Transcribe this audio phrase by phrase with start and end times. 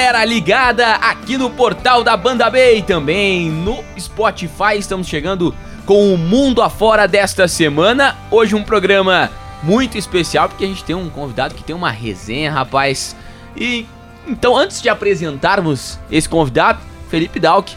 [0.00, 4.78] galera ligada aqui no portal da Banda B e também no Spotify.
[4.78, 8.16] Estamos chegando com o mundo afora desta semana.
[8.30, 9.30] Hoje um programa
[9.62, 13.14] muito especial porque a gente tem um convidado que tem uma resenha, rapaz.
[13.54, 13.84] E
[14.26, 16.80] então, antes de apresentarmos esse convidado,
[17.10, 17.70] Felipe Dalk.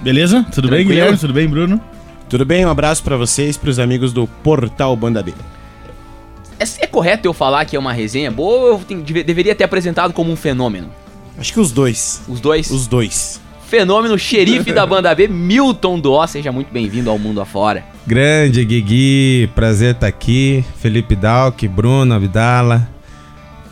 [0.00, 0.46] Beleza?
[0.50, 0.70] Tudo Tranquilo?
[0.70, 1.18] bem, Guilherme?
[1.18, 1.78] Tudo bem, Bruno?
[2.26, 2.64] Tudo bem?
[2.64, 5.34] Um abraço para vocês, para os amigos do Portal Banda B.
[6.58, 9.64] É, é, correto eu falar que é uma resenha boa ou eu tenho, deveria ter
[9.64, 10.90] apresentado como um fenômeno?
[11.38, 12.22] Acho que os dois.
[12.28, 12.70] Os dois?
[12.70, 13.40] Os dois.
[13.68, 16.26] Fenômeno xerife da banda B, Milton Dó.
[16.26, 17.84] Seja muito bem-vindo ao mundo afora.
[18.06, 19.48] Grande, Guigui.
[19.54, 20.64] Prazer estar tá aqui.
[20.78, 22.88] Felipe Dalk, Bruno, Abdala.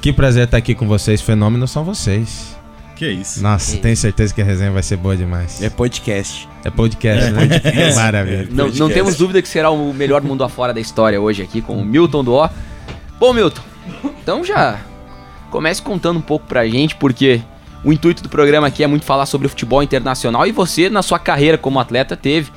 [0.01, 1.21] Que prazer estar tá aqui com vocês.
[1.21, 2.57] Fenômenos são vocês.
[2.95, 3.43] Que isso.
[3.43, 4.03] Nossa, que tenho isso.
[4.03, 5.61] certeza que a resenha vai ser boa demais.
[5.63, 6.49] É podcast.
[6.63, 7.49] É podcast, é né?
[7.49, 7.97] Podcast.
[7.97, 8.49] Maravilha.
[8.51, 11.77] Não, não temos dúvida que será o melhor mundo afora da história hoje aqui com
[11.77, 12.49] o Milton Dó.
[13.19, 13.63] Bom, Milton,
[14.23, 14.79] então já
[15.51, 17.41] comece contando um pouco pra gente, porque
[17.87, 21.03] o intuito do programa aqui é muito falar sobre o futebol internacional e você, na
[21.03, 22.51] sua carreira como atleta, teve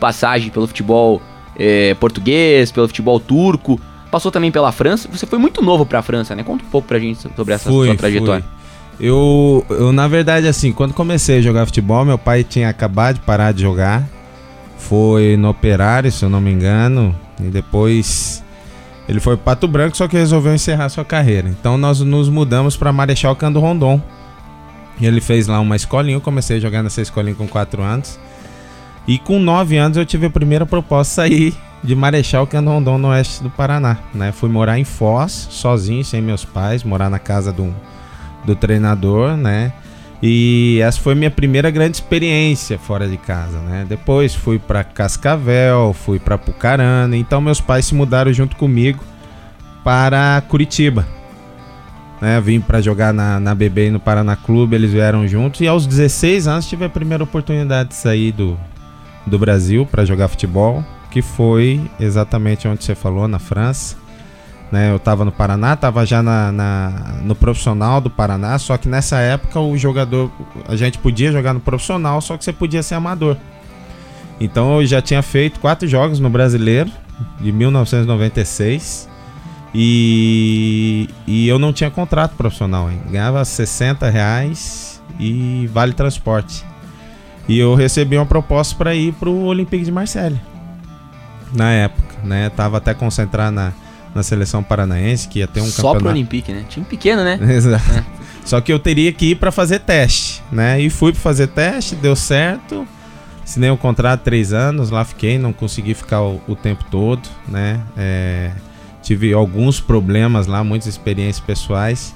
[0.00, 1.20] passagem pelo futebol
[1.54, 3.78] é, português, pelo futebol turco,
[4.10, 5.06] passou também pela França.
[5.12, 6.42] Você foi muito novo pra França, né?
[6.42, 8.42] Conta um pouco pra gente sobre essa fui, sua trajetória.
[8.42, 9.06] Fui.
[9.06, 13.20] Eu, eu, na verdade, assim, quando comecei a jogar futebol, meu pai tinha acabado de
[13.20, 14.08] parar de jogar.
[14.78, 17.14] Foi no Operário, se eu não me engano.
[17.38, 18.42] E depois
[19.06, 21.50] ele foi para Pato Branco, só que resolveu encerrar sua carreira.
[21.50, 24.00] Então nós nos mudamos para Marechal Cando Rondon.
[24.98, 28.18] E ele fez lá uma escolinha, eu comecei a jogar nessa escolinha com 4 anos.
[29.06, 33.08] E com 9 anos eu tive a primeira proposta sair de Marechal Cando Rondon, no
[33.08, 33.96] oeste do Paraná.
[34.14, 34.32] Né?
[34.32, 37.74] Fui morar em Foz, sozinho, sem meus pais, morar na casa do,
[38.44, 39.72] do treinador, né?
[40.22, 43.86] E essa foi minha primeira grande experiência fora de casa, né?
[43.88, 49.02] Depois fui para Cascavel, fui para Pucarana, então meus pais se mudaram junto comigo
[49.82, 51.06] para Curitiba.
[52.20, 52.40] Né?
[52.40, 55.86] Vim para jogar na, na BB e no Paraná Clube, eles vieram juntos e aos
[55.86, 58.58] 16 anos tive a primeira oportunidade de sair do,
[59.26, 63.96] do Brasil para jogar futebol, que foi exatamente onde você falou, na França.
[64.70, 68.88] Né, eu estava no Paraná, estava já na, na, no profissional do Paraná, só que
[68.88, 70.30] nessa época o jogador,
[70.68, 73.36] a gente podia jogar no profissional, só que você podia ser amador.
[74.40, 76.88] Então eu já tinha feito quatro jogos no Brasileiro,
[77.40, 79.08] de 1996,
[79.74, 83.04] e, e eu não tinha contrato profissional ainda.
[83.10, 86.64] Ganhava 60 reais e vale transporte.
[87.48, 90.40] E eu recebi uma proposta para ir para o Olympique de Marseille,
[91.52, 92.16] na época.
[92.22, 92.50] Né?
[92.50, 93.72] Tava até concentrar na
[94.14, 95.98] na seleção paranaense, que ia ter um Só campeonato...
[96.00, 96.64] pro Olympique, né?
[96.68, 97.38] Time pequeno, né?
[97.54, 97.90] Exato.
[97.92, 98.04] É.
[98.44, 100.80] Só que eu teria que ir para fazer teste, né?
[100.80, 102.86] E fui para fazer teste, deu certo.
[103.44, 107.28] Assinei um contrato de três anos, lá fiquei, não consegui ficar o, o tempo todo,
[107.48, 107.80] né?
[107.96, 108.50] É,
[109.10, 112.14] tive alguns problemas lá, muitas experiências pessoais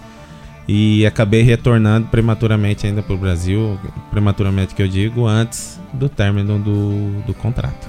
[0.69, 3.77] e acabei retornando prematuramente ainda para o Brasil,
[4.13, 7.89] prematuramente que eu digo, antes do término do, do contrato.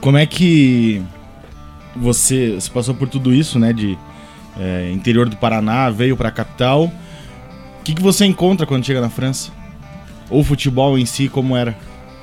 [0.00, 1.00] Como é que
[1.94, 3.72] você, você passou por tudo isso, né?
[3.72, 3.96] De
[4.58, 6.86] é, interior do Paraná, veio para a capital.
[7.80, 9.52] O que, que você encontra quando chega na França?
[10.28, 11.78] Ou o futebol em si, como era?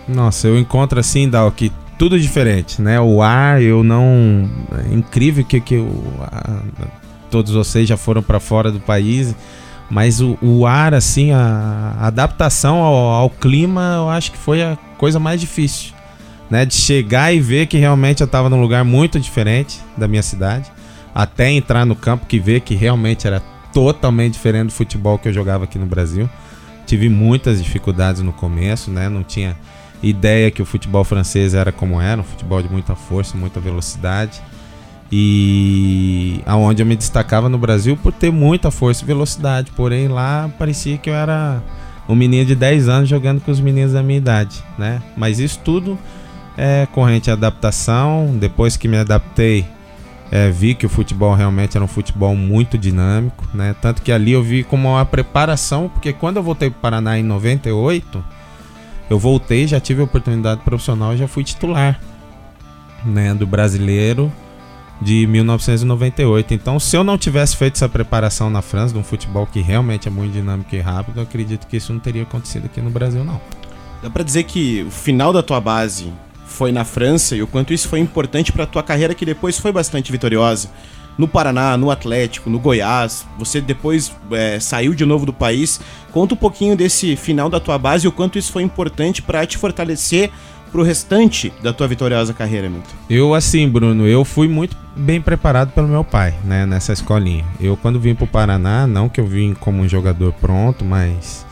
[0.09, 2.99] Nossa, eu encontro assim, Dal, que tudo diferente, né?
[2.99, 4.49] O ar, eu não.
[4.89, 5.85] É incrível que, que
[6.21, 6.61] a,
[7.29, 9.35] todos vocês já foram para fora do país,
[9.89, 14.61] mas o, o ar, assim, a, a adaptação ao, ao, clima, eu acho que foi
[14.61, 15.97] a coisa mais difícil
[16.49, 20.23] né, de chegar e ver que realmente eu estava num lugar muito diferente da minha
[20.23, 20.71] cidade,
[21.13, 23.41] até entrar no campo que ver que realmente era
[23.73, 26.29] totalmente diferente do futebol que eu jogava aqui no Brasil.
[26.85, 29.09] Tive muitas dificuldades no começo, né?
[29.09, 29.57] Não tinha
[30.01, 34.41] ideia que o futebol francês era como era, um futebol de muita força, muita velocidade.
[35.11, 40.49] E aonde eu me destacava no Brasil por ter muita força e velocidade, porém lá
[40.57, 41.61] parecia que eu era
[42.09, 45.01] um menino de 10 anos jogando com os meninos da minha idade, né?
[45.15, 45.97] Mas isso tudo
[46.57, 48.35] é corrente adaptação.
[48.37, 49.65] Depois que me adaptei,
[50.31, 53.75] é, vi que o futebol realmente era um futebol muito dinâmico, né?
[53.81, 57.17] Tanto que ali eu vi como uma preparação, porque quando eu voltei para o Paraná
[57.17, 58.23] em 98,
[59.09, 61.99] eu voltei, já tive oportunidade profissional e já fui titular,
[63.05, 64.31] né, do brasileiro
[65.01, 66.53] de 1998.
[66.53, 70.07] Então, se eu não tivesse feito essa preparação na França, de um futebol que realmente
[70.07, 73.23] é muito dinâmico e rápido, eu acredito que isso não teria acontecido aqui no Brasil,
[73.23, 73.39] não.
[74.01, 76.11] Dá para dizer que o final da tua base
[76.45, 79.71] foi na França e o quanto isso foi importante para tua carreira que depois foi
[79.71, 80.69] bastante vitoriosa.
[81.17, 85.79] No Paraná, no Atlético, no Goiás, você depois é, saiu de novo do país.
[86.11, 89.45] Conta um pouquinho desse final da tua base e o quanto isso foi importante para
[89.45, 90.31] te fortalecer
[90.71, 92.91] pro restante da tua vitoriosa carreira, Milton?
[93.09, 97.45] Eu, assim, Bruno, eu fui muito bem preparado pelo meu pai, né, nessa escolinha.
[97.59, 101.45] Eu, quando vim pro Paraná, não que eu vim como um jogador pronto, mas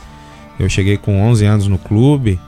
[0.60, 2.40] eu cheguei com 11 anos no clube,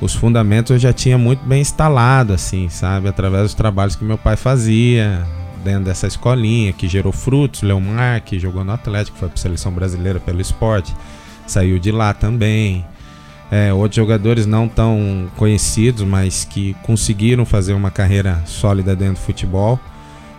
[0.00, 3.08] os fundamentos eu já tinha muito bem instalado, assim, sabe?
[3.08, 5.26] Através dos trabalhos que meu pai fazia
[5.64, 7.62] dentro dessa escolinha, que gerou frutos.
[7.62, 10.94] Leomar, que jogou no Atlético, foi para seleção brasileira pelo esporte,
[11.46, 12.84] saiu de lá também.
[13.50, 19.20] É, outros jogadores não tão conhecidos, mas que conseguiram fazer uma carreira sólida dentro do
[19.20, 19.80] futebol.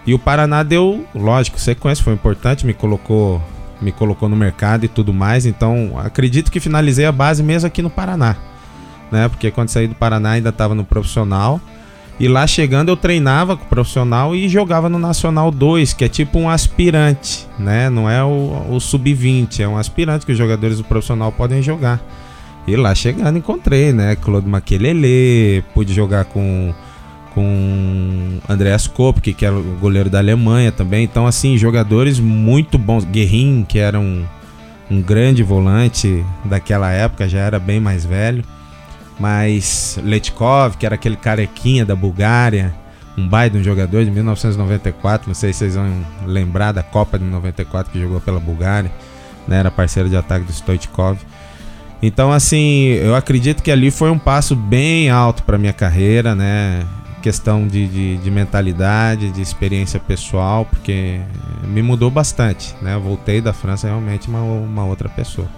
[0.06, 3.42] E o Paraná deu, lógico, sequência, foi importante, me colocou,
[3.82, 5.46] me colocou no mercado e tudo mais.
[5.46, 8.38] Então, acredito que finalizei a base mesmo aqui no Paraná
[9.12, 9.28] né?
[9.28, 11.60] Porque quando saí do Paraná ainda estava no profissional.
[12.20, 16.10] E lá chegando eu treinava com o profissional e jogava no Nacional 2, que é
[16.10, 17.90] tipo um aspirante, né?
[17.90, 22.02] Não é o, o sub-20, é um aspirante que os jogadores do profissional podem jogar.
[22.68, 24.18] E lá chegando encontrei, né?
[24.18, 26.74] Claude Maquelele, pude jogar com
[27.34, 31.04] com Andreas Kopke, que era o goleiro da Alemanha também.
[31.04, 33.06] Então, assim, jogadores muito bons.
[33.06, 34.26] Guerrin, que era um,
[34.90, 38.44] um grande volante daquela época, já era bem mais velho.
[39.20, 42.74] Mas Letkov, que era aquele carequinha da Bulgária,
[43.18, 45.92] um baita um jogador de 1994, não sei se vocês vão
[46.26, 48.90] lembrar da Copa de 94 que jogou pela Bulgária,
[49.48, 51.20] né, era parceiro de ataque do Stoichkov.
[52.02, 56.86] Então, assim, eu acredito que ali foi um passo bem alto para minha carreira, né?
[57.22, 61.20] Questão de, de, de, mentalidade, de experiência pessoal, porque
[61.66, 62.96] me mudou bastante, né?
[62.96, 65.50] Eu voltei da França realmente uma, uma outra pessoa.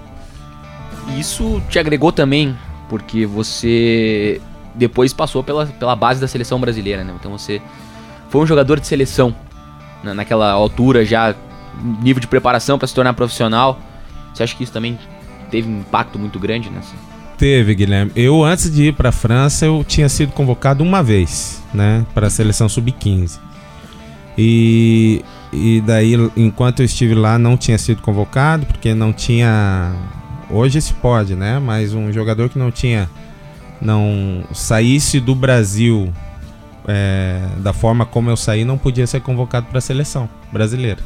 [1.15, 2.57] Isso te agregou também
[2.91, 4.41] porque você
[4.75, 7.13] depois passou pela, pela base da seleção brasileira, né?
[7.17, 7.61] Então você
[8.29, 9.33] foi um jogador de seleção
[10.03, 10.13] né?
[10.13, 11.33] naquela altura já
[12.03, 13.79] nível de preparação para se tornar profissional.
[14.33, 14.99] Você acha que isso também
[15.49, 16.93] teve um impacto muito grande nessa?
[17.37, 18.11] Teve, Guilherme.
[18.13, 22.27] Eu antes de ir para a França eu tinha sido convocado uma vez, né, para
[22.27, 23.39] a seleção sub-15.
[24.37, 25.23] E
[25.53, 29.93] e daí enquanto eu estive lá não tinha sido convocado porque não tinha
[30.51, 31.59] Hoje se pode, né?
[31.59, 33.09] Mas um jogador que não tinha.
[33.81, 36.13] Não saísse do Brasil
[36.87, 40.99] é, da forma como eu saí, não podia ser convocado para a seleção brasileira.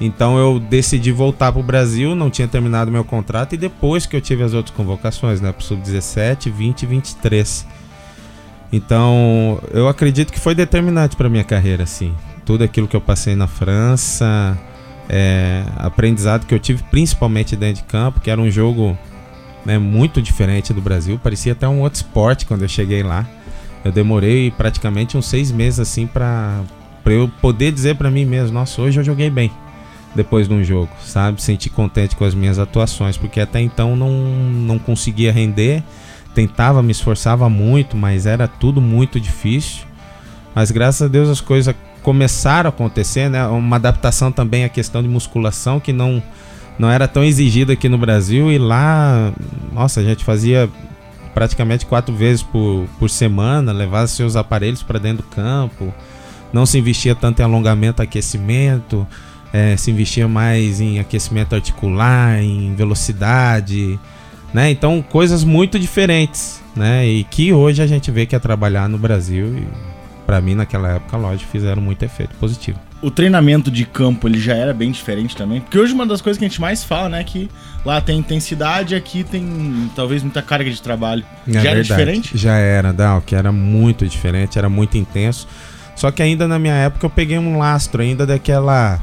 [0.00, 4.16] Então eu decidi voltar para o Brasil, não tinha terminado meu contrato e depois que
[4.16, 7.66] eu tive as outras convocações, né, para sub-17, 20 e 23.
[8.72, 12.12] Então eu acredito que foi determinante para minha carreira, assim.
[12.44, 14.58] Tudo aquilo que eu passei na França,
[15.08, 18.96] é, aprendizado que eu tive principalmente dentro de campo, que era um jogo
[19.64, 23.26] né, muito diferente do Brasil, parecia até um outro esporte quando eu cheguei lá.
[23.84, 26.62] Eu demorei praticamente uns seis meses assim para
[27.06, 29.50] eu poder dizer para mim mesmo, nossa, hoje eu joguei bem
[30.14, 31.42] depois de um jogo, sabe?
[31.42, 35.82] Senti contente com as minhas atuações, porque até então não, não conseguia render,
[36.34, 39.84] tentava, me esforçava muito, mas era tudo muito difícil.
[40.54, 43.46] Mas graças a Deus as coisas começaram a acontecer, né?
[43.46, 46.22] Uma adaptação também à questão de musculação que não
[46.78, 49.32] não era tão exigida aqui no Brasil e lá,
[49.72, 50.68] nossa, a gente fazia
[51.34, 55.92] praticamente quatro vezes por, por semana, levava seus aparelhos para dentro do campo,
[56.52, 59.06] não se investia tanto em alongamento, aquecimento,
[59.52, 63.98] é, se investia mais em aquecimento articular, em velocidade,
[64.52, 64.70] né?
[64.70, 67.06] Então coisas muito diferentes, né?
[67.06, 69.91] E que hoje a gente vê que é trabalhar no Brasil e
[70.26, 72.78] para mim naquela época, lógico, fizeram muito efeito positivo.
[73.00, 76.38] O treinamento de campo ele já era bem diferente também, porque hoje uma das coisas
[76.38, 77.50] que a gente mais fala, né, é que
[77.84, 81.24] lá tem intensidade, aqui tem talvez muita carga de trabalho.
[81.46, 81.68] É já verdade.
[81.68, 82.38] era diferente?
[82.38, 85.48] Já era, Dal, que era muito diferente, era muito intenso.
[85.96, 89.00] Só que ainda na minha época eu peguei um lastro ainda daquela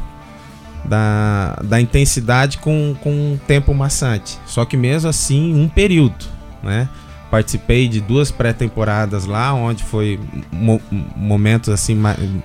[0.86, 4.40] da, da intensidade com, com um tempo maçante.
[4.46, 6.26] Só que mesmo assim, um período,
[6.64, 6.88] né?
[7.30, 10.20] Participei de duas pré-temporadas lá, onde foi
[10.52, 10.82] mo
[11.16, 11.96] momentos assim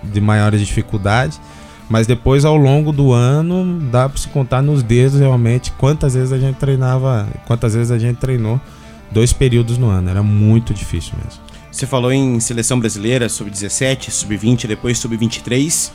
[0.02, 1.40] de maiores dificuldades.
[1.88, 6.32] Mas depois, ao longo do ano, dá para se contar nos dedos realmente quantas vezes
[6.32, 8.60] a gente treinava, quantas vezes a gente treinou
[9.10, 10.10] dois períodos no ano.
[10.10, 11.40] Era muito difícil mesmo.
[11.70, 15.90] Você falou em seleção brasileira, sub-17, sub-20, depois sub-23.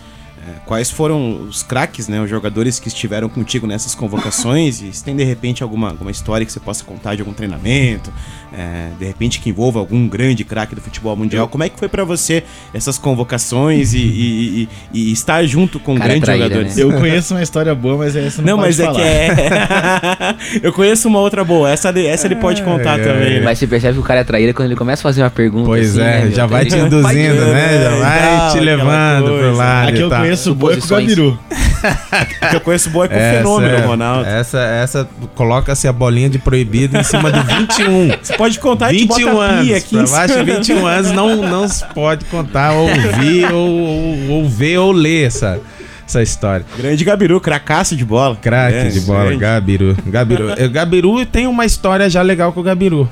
[0.50, 5.04] É, quais foram os craques, né, os jogadores que estiveram contigo nessas convocações e se
[5.04, 8.12] tem de repente alguma, alguma história que você possa contar de algum treinamento,
[8.52, 11.88] é, de repente que envolva algum grande craque do futebol mundial, como é que foi
[11.88, 16.76] para você essas convocações e, e, e, e, estar junto com Cara grandes traíra, jogadores?
[16.76, 16.84] Né?
[16.84, 19.00] Eu conheço uma história boa, mas essa não, não mas falar.
[19.00, 19.42] é que
[20.64, 20.68] é.
[20.68, 23.40] Eu conheço uma outra boa, essa, essa ele pode contar é, também.
[23.40, 23.42] Né?
[23.42, 25.66] Mas você percebe que o cara é traíra quando ele começa a fazer uma pergunta.
[25.66, 27.84] Pois assim, é, né, já vai te induzindo, né?
[27.84, 29.90] Já vai te levando pro lado.
[29.90, 31.40] Aqui eu conheço o boi com o Gabiru.
[32.54, 34.26] Eu conheço bom é com o Essa fenômeno, é- Ronaldo.
[34.30, 38.10] Essa, essa coloca-se a bolinha de proibido em cima do 21.
[38.22, 39.72] Você pode contar e te 21 bota a anos.
[39.74, 40.56] aqui Pra baixo de cima.
[40.58, 45.60] 21 anos não, não se pode contar, ouvir, ou, ou, ou ver ou ler essa,
[46.06, 46.66] essa história.
[46.78, 48.36] Grande Gabiru, cracaço de bola.
[48.36, 49.38] Craque É, de bola, grande.
[49.38, 49.98] Gabiru.
[50.06, 50.48] Gabiru.
[50.70, 53.10] Gabiru tem uma história já legal com o Gabiru.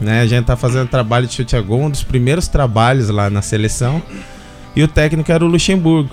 [0.00, 0.20] Né?
[0.20, 3.42] A gente tá fazendo trabalho de chute a gol, um dos primeiros trabalhos lá na
[3.42, 4.00] seleção.
[4.76, 6.10] E o técnico era o Luxemburgo.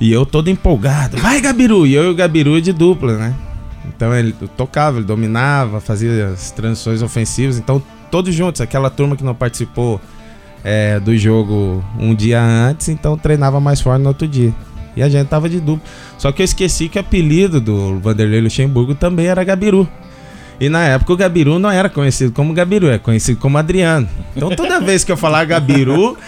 [0.00, 1.18] E eu todo empolgado.
[1.18, 1.86] Vai, Gabiru!
[1.86, 3.34] E eu e o Gabiru de dupla, né?
[3.86, 7.58] Então ele tocava, ele dominava, fazia as transições ofensivas.
[7.58, 10.00] Então, todos juntos, aquela turma que não participou
[10.64, 14.54] é, do jogo um dia antes, então treinava mais forte no outro dia.
[14.96, 15.86] E a gente tava de dupla.
[16.16, 19.86] Só que eu esqueci que o apelido do Vanderlei Luxemburgo também era Gabiru.
[20.58, 24.08] E na época o Gabiru não era conhecido como Gabiru, é conhecido como Adriano.
[24.36, 26.18] Então toda vez que eu falava Gabiru,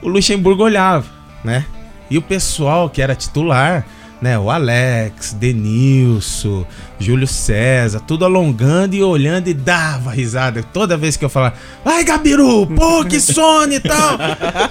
[0.00, 1.06] o Luxemburgo olhava,
[1.42, 1.64] né?
[2.12, 3.86] E o pessoal que era titular,
[4.20, 4.38] né?
[4.38, 6.66] O Alex, Denilson,
[7.02, 10.62] Júlio César, tudo alongando e olhando e dava risada.
[10.62, 14.18] Toda vez que eu falava, vai Gabiru, pô, que sono e tal.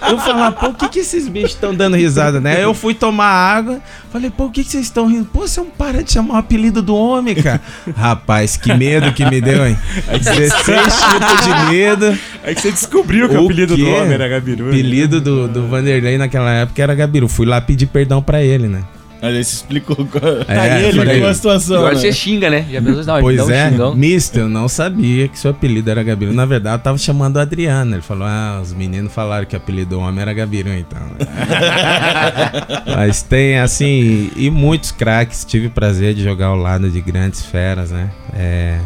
[0.10, 2.64] Eu falava, pô, o que, que esses bichos estão dando risada, né?
[2.64, 5.26] Eu fui tomar água, falei, pô, o que, que vocês estão rindo?
[5.26, 7.60] Pô, você não para de chamar o apelido do homem, cara.
[7.98, 9.78] Rapaz, que medo que me deu, hein?
[10.08, 12.18] 16 chutes de medo.
[12.44, 13.90] Aí que você descobriu que o O apelido do quê?
[13.92, 14.66] homem era Gabiru.
[14.66, 17.28] O apelido do, do Vanderlei naquela época era Gabiru.
[17.28, 18.82] Fui lá pedir perdão pra ele, né?
[19.24, 21.76] Olha, você explicou qual- É, ele falei- explicou a situação.
[21.78, 22.00] Agora né?
[22.00, 22.66] você xinga, né?
[22.72, 23.96] Já pensou, não, Pois um é, xingão.
[23.96, 26.34] mister, eu não sabia que seu apelido era Gabiru.
[26.34, 27.94] Na verdade, eu tava chamando o Adriano.
[27.94, 31.00] Ele falou: Ah, os meninos falaram que o apelido do homem era Gabiru, então.
[32.96, 35.46] Mas tem, assim, e muitos craques.
[35.46, 38.10] Tive prazer de jogar ao lado de grandes feras, né?
[38.34, 38.80] É,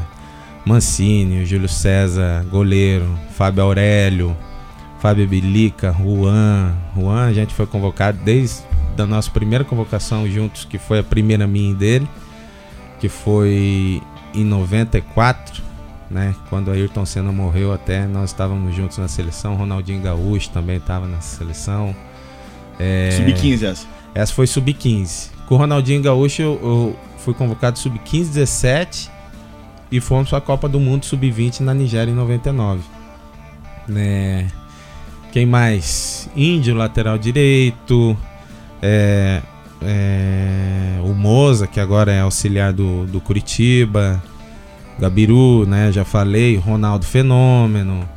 [0.66, 3.08] Mancini, Júlio César, goleiro,
[3.38, 4.36] Fábio Aurélio,
[5.00, 6.74] Fábio Bilica, Juan.
[6.96, 8.64] Juan, a gente foi convocado desde
[8.98, 12.10] a nossa primeira convocação juntos, que foi a primeira minha dele,
[13.00, 14.02] que foi
[14.34, 15.62] em 94,
[16.10, 16.34] né?
[16.50, 19.56] Quando Ayrton Senna morreu até, nós estávamos juntos na seleção.
[19.56, 21.96] Ronaldinho Gaúcho também estava na seleção.
[22.80, 23.88] É, Sub-15 essa.
[24.16, 25.30] essa foi sub-15.
[25.48, 29.15] Com o Ronaldinho Gaúcho, eu, eu fui convocado sub-15, 17
[29.96, 32.82] e fomos para a Copa do Mundo sub-20 na Nigéria em 99.
[33.88, 34.48] Né?
[35.32, 36.30] Quem mais?
[36.36, 38.18] Índio, lateral direito.
[38.82, 39.42] É,
[39.82, 44.22] é, o Moza, que agora é auxiliar do, do Curitiba.
[45.00, 45.92] Gabiru, né?
[45.92, 46.56] Já falei.
[46.58, 48.08] Ronaldo Fenômeno.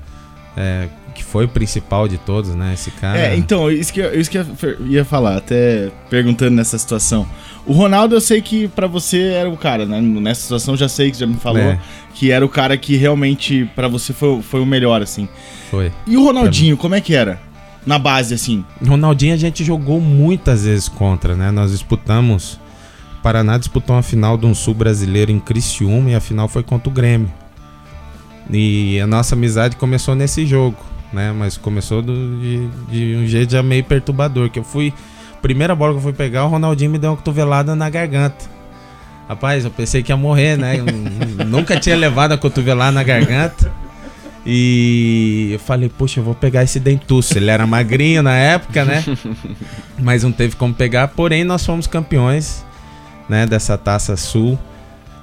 [0.56, 2.73] é, que foi o principal de todos, né?
[2.75, 3.19] Esse cara.
[3.19, 4.47] É, então, isso que, eu- isso que eu
[4.87, 7.27] ia falar, até perguntando nessa situação.
[7.67, 10.00] O Ronaldo, eu sei que pra você era o cara, né?
[10.00, 11.79] Nessa situação, já sei que já me falou É.
[12.15, 15.29] que era o cara que realmente pra você foi, foi o melhor, assim.
[15.71, 15.93] Foi.
[16.07, 17.41] E o Ronaldinho, como é que era?
[17.85, 18.65] Na base, assim.
[18.87, 21.50] Ronaldinho a gente jogou muitas vezes contra, né?
[21.50, 22.59] Nós disputamos.
[23.19, 26.62] O Paraná disputou uma final de um sul brasileiro em Criciúma e a final foi
[26.62, 27.31] contra o Grêmio.
[28.50, 30.77] E a nossa amizade começou nesse jogo,
[31.12, 31.33] né?
[31.33, 34.50] Mas começou do- de, de um jeito já meio perturbador.
[34.50, 34.93] Que eu fui.
[35.43, 38.45] Primeira bola que eu fui pegar, o Ronaldinho me deu uma cotovelada na garganta.
[39.29, 40.79] Rapaz, eu pensei que ia morrer, né?
[41.47, 43.71] Nunca tinha levado a cotovelada na garganta.
[44.50, 47.37] E eu falei, poxa, eu vou pegar esse dentuço.
[47.37, 49.05] Ele era magrinho na época, né?
[49.99, 51.09] Mas não teve como pegar.
[51.09, 52.65] Porém, nós fomos campeões
[53.29, 54.59] né, dessa taça Sul,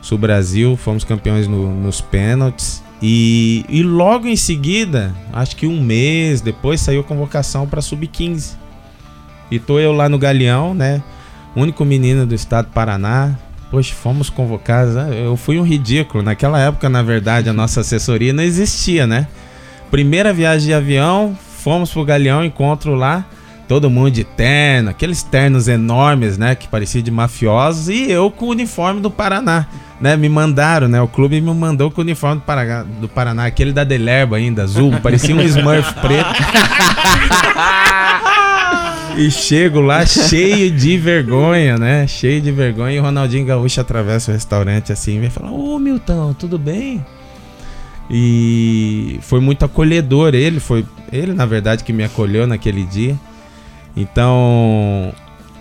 [0.02, 0.78] Sul Brasil.
[0.78, 2.84] Fomos campeões no- nos pênaltis.
[3.02, 8.56] E, e logo em seguida, acho que um mês depois, saiu a convocação para Sub-15.
[9.52, 11.04] E tô eu lá no Galeão, né?
[11.56, 13.36] Único menino do estado do Paraná.
[13.70, 14.96] Poxa, fomos convocados.
[14.96, 15.10] né?
[15.26, 16.24] Eu fui um ridículo.
[16.24, 19.28] Naquela época, na verdade, a nossa assessoria não existia, né?
[19.92, 23.26] Primeira viagem de avião, fomos pro Galeão, encontro lá.
[23.68, 26.54] Todo mundo de terno, aqueles ternos enormes, né?
[26.54, 27.90] Que parecia de mafiosos.
[27.90, 29.68] E eu com o uniforme do Paraná,
[30.00, 30.16] né?
[30.16, 31.02] Me mandaram, né?
[31.02, 34.64] O clube me mandou com o uniforme do Paraná, do Paraná aquele da Delerba ainda,
[34.64, 34.92] azul.
[35.02, 36.30] Parecia um Smurf preto.
[39.18, 42.06] E chego lá cheio de vergonha, né?
[42.06, 42.96] Cheio de vergonha.
[42.96, 47.06] E o Ronaldinho Gaúcho atravessa o restaurante assim e vem falar: Ô Milton, tudo bem?
[48.10, 50.36] E foi muito acolhedor.
[50.36, 53.18] Ele foi, ele na verdade que me acolheu naquele dia.
[53.96, 55.14] Então,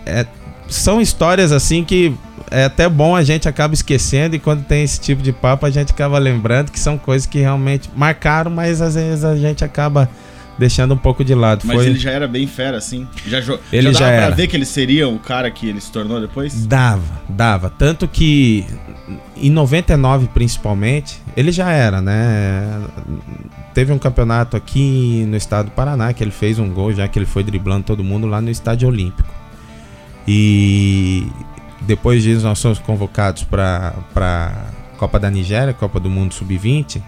[0.05, 0.25] é,
[0.67, 2.13] são histórias assim que
[2.51, 5.69] é até bom a gente acaba esquecendo e quando tem esse tipo de papo a
[5.69, 10.09] gente acaba lembrando que são coisas que realmente marcaram, mas às vezes a gente acaba
[10.57, 11.63] deixando um pouco de lado.
[11.65, 13.05] Mas foi ele já era bem fera, assim.
[13.27, 14.25] Já, jo- Ele já já dava era.
[14.27, 16.65] pra ver que ele seria o cara que ele se tornou depois?
[16.65, 17.69] Dava, dava.
[17.69, 18.65] Tanto que
[19.35, 22.81] em 99 principalmente, ele já era, né?
[23.73, 27.19] Teve um campeonato aqui no estado do Paraná que ele fez um gol, já que
[27.19, 29.27] ele foi driblando todo mundo lá no estádio olímpico.
[30.27, 31.27] E
[31.81, 37.01] depois disso nós fomos convocados para a Copa da Nigéria, Copa do Mundo Sub-20.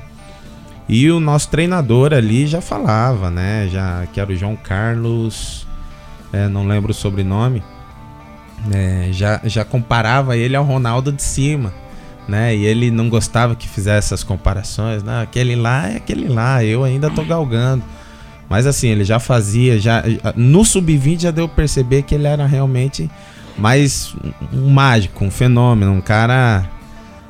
[0.89, 3.67] E o nosso treinador ali já falava, né?
[3.69, 5.67] Já que era o João Carlos,
[6.31, 7.61] é, não lembro o sobrenome,
[8.71, 11.73] é, já, já comparava ele ao Ronaldo de cima,
[12.27, 12.55] né?
[12.55, 15.21] E ele não gostava que fizesse essas comparações, né?
[15.21, 17.83] Aquele lá é aquele lá, eu ainda tô galgando.
[18.49, 20.01] Mas assim, ele já fazia, já
[20.35, 23.09] no sub-20 já deu perceber que ele era realmente
[23.57, 24.15] mais
[24.53, 26.69] um mágico, um fenômeno, um cara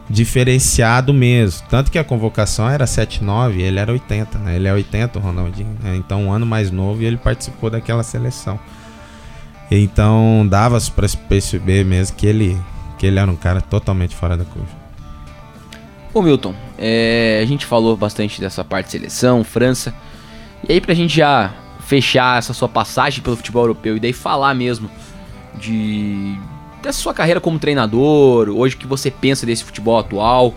[0.09, 1.67] diferenciado mesmo.
[1.69, 4.55] Tanto que a convocação era 7-9 ele era 80, né?
[4.55, 5.77] Ele é 80, o Ronaldinho.
[5.81, 5.95] Né?
[5.95, 8.59] Então, um ano mais novo e ele participou daquela seleção.
[9.69, 12.57] Então, dava para perceber mesmo que ele,
[12.97, 14.69] que ele era um cara totalmente fora da curva.
[16.13, 19.93] Ô Milton, é, a gente falou bastante dessa parte de seleção, França.
[20.67, 24.53] E aí, pra gente já fechar essa sua passagem pelo futebol europeu e daí falar
[24.53, 24.89] mesmo
[25.59, 26.37] de
[26.81, 30.53] dessa sua carreira como treinador, hoje que você pensa desse futebol atual.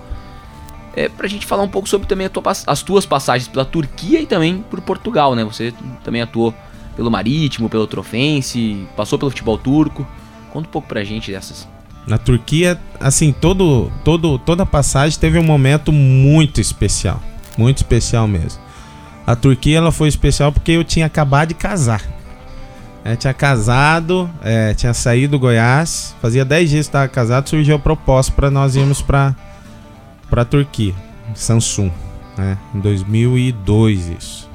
[0.95, 4.27] É pra gente falar um pouco sobre também tua, as tuas passagens pela Turquia e
[4.27, 5.45] também por Portugal, né?
[5.45, 6.53] Você também atuou
[6.97, 10.07] pelo Marítimo, pelo Trofense, passou pelo futebol turco.
[10.53, 11.69] Conta um pouco pra gente dessas.
[12.07, 17.23] Na Turquia, assim, todo, todo, toda passagem teve um momento muito especial.
[17.57, 18.61] Muito especial mesmo.
[19.27, 22.03] A Turquia ela foi especial porque eu tinha acabado de casar.
[23.03, 27.77] É, tinha casado, é, tinha saído do Goiás, fazia 10 dias que estava casado, surgiu
[27.77, 29.35] a proposta para nós irmos para
[30.29, 30.95] para Turquia,
[31.35, 31.91] Samsung,
[32.37, 32.57] né?
[32.75, 34.51] Em 2002 isso.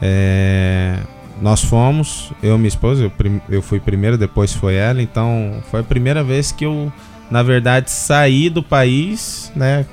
[0.00, 0.98] É,
[1.40, 3.12] nós fomos, eu e minha esposa, eu,
[3.48, 6.92] eu fui primeiro, depois foi ela, então foi a primeira vez que eu,
[7.30, 9.86] na verdade, saí do país, né?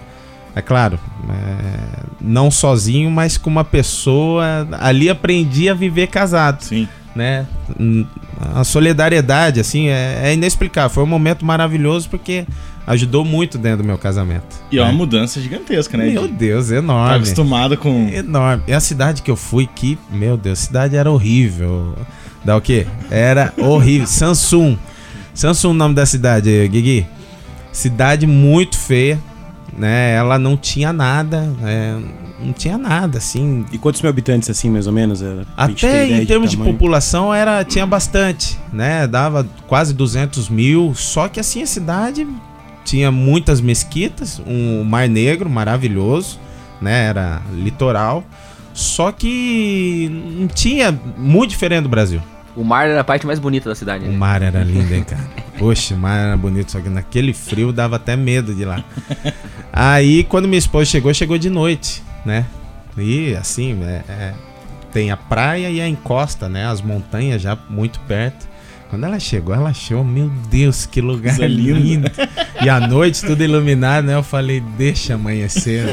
[0.53, 4.67] É claro, é, não sozinho, mas com uma pessoa.
[4.79, 6.61] Ali aprendi a viver casado.
[6.61, 7.45] Sim né?
[8.53, 10.89] A solidariedade, assim, é, é inexplicável.
[10.89, 12.45] Foi um momento maravilhoso porque
[12.85, 14.57] ajudou muito dentro do meu casamento.
[14.71, 16.09] E é uma mudança gigantesca, né?
[16.09, 17.09] Meu Deus, enorme.
[17.09, 18.09] Tá acostumado com.
[18.09, 18.63] Enorme.
[18.67, 21.95] E a cidade que eu fui, que, meu Deus, a cidade era horrível.
[22.43, 22.87] Dá o quê?
[23.11, 24.07] Era horrível.
[24.07, 24.77] Samsung.
[25.33, 27.05] Samsung, o nome da cidade, Guigui.
[27.71, 29.19] Cidade muito feia,
[29.79, 30.13] né?
[30.13, 31.51] Ela não tinha nada.
[31.63, 31.97] É,
[32.39, 33.65] não tinha nada, assim.
[33.71, 35.23] E quantos mil habitantes, assim, mais ou menos?
[35.55, 39.07] Até em termos de, de, população era, tinha bastante, né?
[39.07, 40.93] Dava quase 200 mil.
[40.93, 42.27] Só que, assim, a cidade
[42.83, 46.39] tinha muitas mesquitas, um mar negro maravilhoso,
[46.81, 47.05] né?
[47.05, 48.23] Era litoral.
[48.73, 52.21] Só que não tinha muito diferente do Brasil.
[52.55, 54.05] O mar era a parte mais bonita da cidade.
[54.05, 54.11] Né?
[54.11, 55.23] O mar era lindo, hein, cara?
[55.57, 58.83] Poxa, o mar era bonito, só que naquele frio dava até medo de lá.
[59.71, 62.45] Aí, quando minha esposa chegou, chegou de noite né?
[62.97, 64.33] E assim, é, é,
[64.91, 66.65] tem a praia e a encosta, né?
[66.65, 68.47] As montanhas já muito perto.
[68.89, 71.79] Quando ela chegou, ela achou, meu Deus, que lugar lindo.
[71.79, 72.11] lindo.
[72.59, 74.15] E à noite, tudo iluminado, né?
[74.15, 75.85] Eu falei, deixa amanhecer.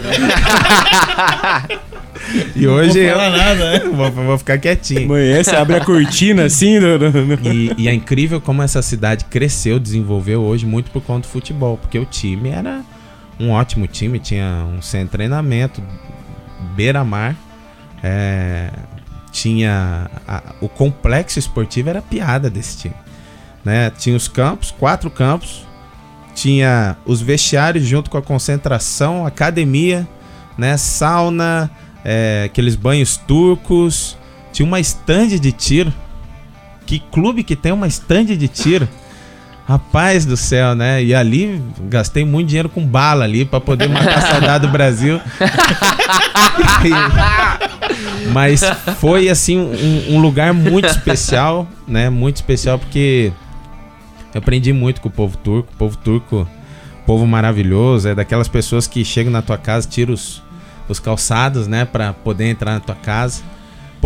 [2.57, 3.81] e hoje não vou falar eu nada, né?
[3.95, 5.05] vou, vou, ficar quietinho.
[5.05, 6.79] Amanhece, abre a cortina assim.
[6.79, 7.53] No, no...
[7.53, 11.77] E, e é incrível como essa cidade cresceu, desenvolveu hoje muito por conta do futebol,
[11.77, 12.81] porque o time era
[13.39, 15.83] um ótimo time, tinha um centro de treinamento,
[16.75, 17.37] beira-mar.
[18.03, 18.71] É,
[19.37, 22.95] tinha a, o complexo esportivo era piada desse time,
[23.63, 23.91] né?
[23.91, 25.67] Tinha os campos, quatro campos,
[26.35, 30.09] tinha os vestiários junto com a concentração, academia,
[30.57, 30.79] né?
[30.79, 31.71] Sauna,
[32.03, 34.17] é, aqueles banhos turcos,
[34.55, 35.93] tinha uma estande de tiro.
[36.87, 38.89] Que clube que tem uma estande de tiro?
[39.67, 41.03] Rapaz do céu, né?
[41.03, 45.21] E ali gastei muito dinheiro com bala ali para poder matar saudade do Brasil.
[48.33, 48.63] Mas
[49.01, 52.09] foi assim um, um, lugar muito especial, né?
[52.09, 53.33] Muito especial porque
[54.33, 55.69] eu aprendi muito com o povo turco.
[55.75, 56.49] O povo turco,
[57.05, 60.41] povo maravilhoso, é daquelas pessoas que chegam na tua casa, tiram os,
[60.89, 63.43] os calçados, né, para poder entrar na tua casa.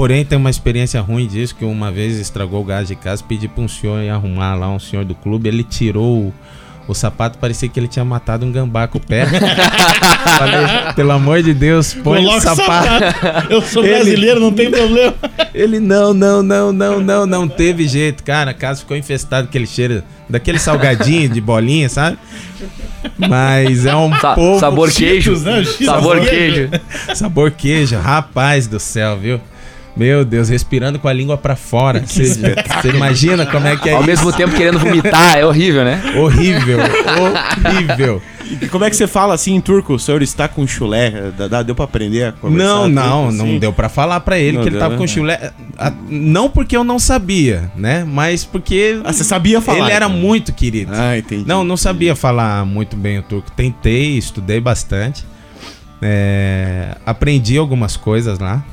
[0.01, 3.47] Porém, tem uma experiência ruim disso, que uma vez estragou o gás de casa, pedi
[3.47, 6.33] para um senhor ir arrumar lá, um senhor do clube, ele tirou
[6.89, 9.27] o, sapato, parecia que ele tinha matado um gambá com o pé.
[10.39, 12.89] Falei, pelo amor de Deus, põe o sapato.
[12.89, 13.53] sapato.
[13.53, 15.15] Eu sou brasileiro, ele, não tem problema.
[15.53, 18.25] Ele, não, não, não, não, não, não teve jeito.
[18.25, 22.17] Cara, a casa ficou infestada aquele cheiro, daquele salgadinho de bolinha, sabe?
[23.19, 24.59] Mas é um Sa povo...
[24.59, 25.39] Sabor queijo.
[25.41, 25.63] Né?
[25.63, 26.71] Sabor queijo.
[27.15, 27.99] Sabor queijo.
[27.99, 29.39] Rapaz do céu, viu?
[30.01, 32.03] Meu Deus, respirando com a língua pra fora.
[32.07, 34.07] Você imagina como é que é Ao isso?
[34.09, 36.01] mesmo tempo querendo vomitar, é horrível, né?
[36.17, 36.79] Horrível,
[37.21, 38.23] horrível.
[38.63, 39.93] E como é que você fala assim em turco?
[39.93, 41.31] O senhor está com chulé?
[41.51, 42.65] Dá- Deu pra aprender a conversar?
[42.65, 43.37] Não, turco, não, assim?
[43.37, 44.99] não deu pra falar pra ele Não que ele tava né?
[44.99, 45.53] com chulé.
[46.09, 48.03] Não porque eu não sabia, né?
[48.09, 49.81] Mas porque Ah, você sabia falar?
[49.85, 50.17] ele era então.
[50.19, 50.93] muito querido.
[50.95, 51.45] Ah, entendi.
[51.47, 53.51] Não, não sabia falar muito bem o turco.
[53.53, 55.25] Tentei, estudei bastante.
[56.03, 58.65] É, aprendi algumas coisas lá.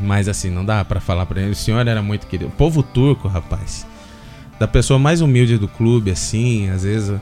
[0.00, 1.50] Mas assim, não dá pra falar pra ele.
[1.50, 2.50] O senhor era muito querido.
[2.50, 3.86] O povo turco, rapaz.
[4.58, 7.18] Da pessoa mais humilde do clube, assim, às vezes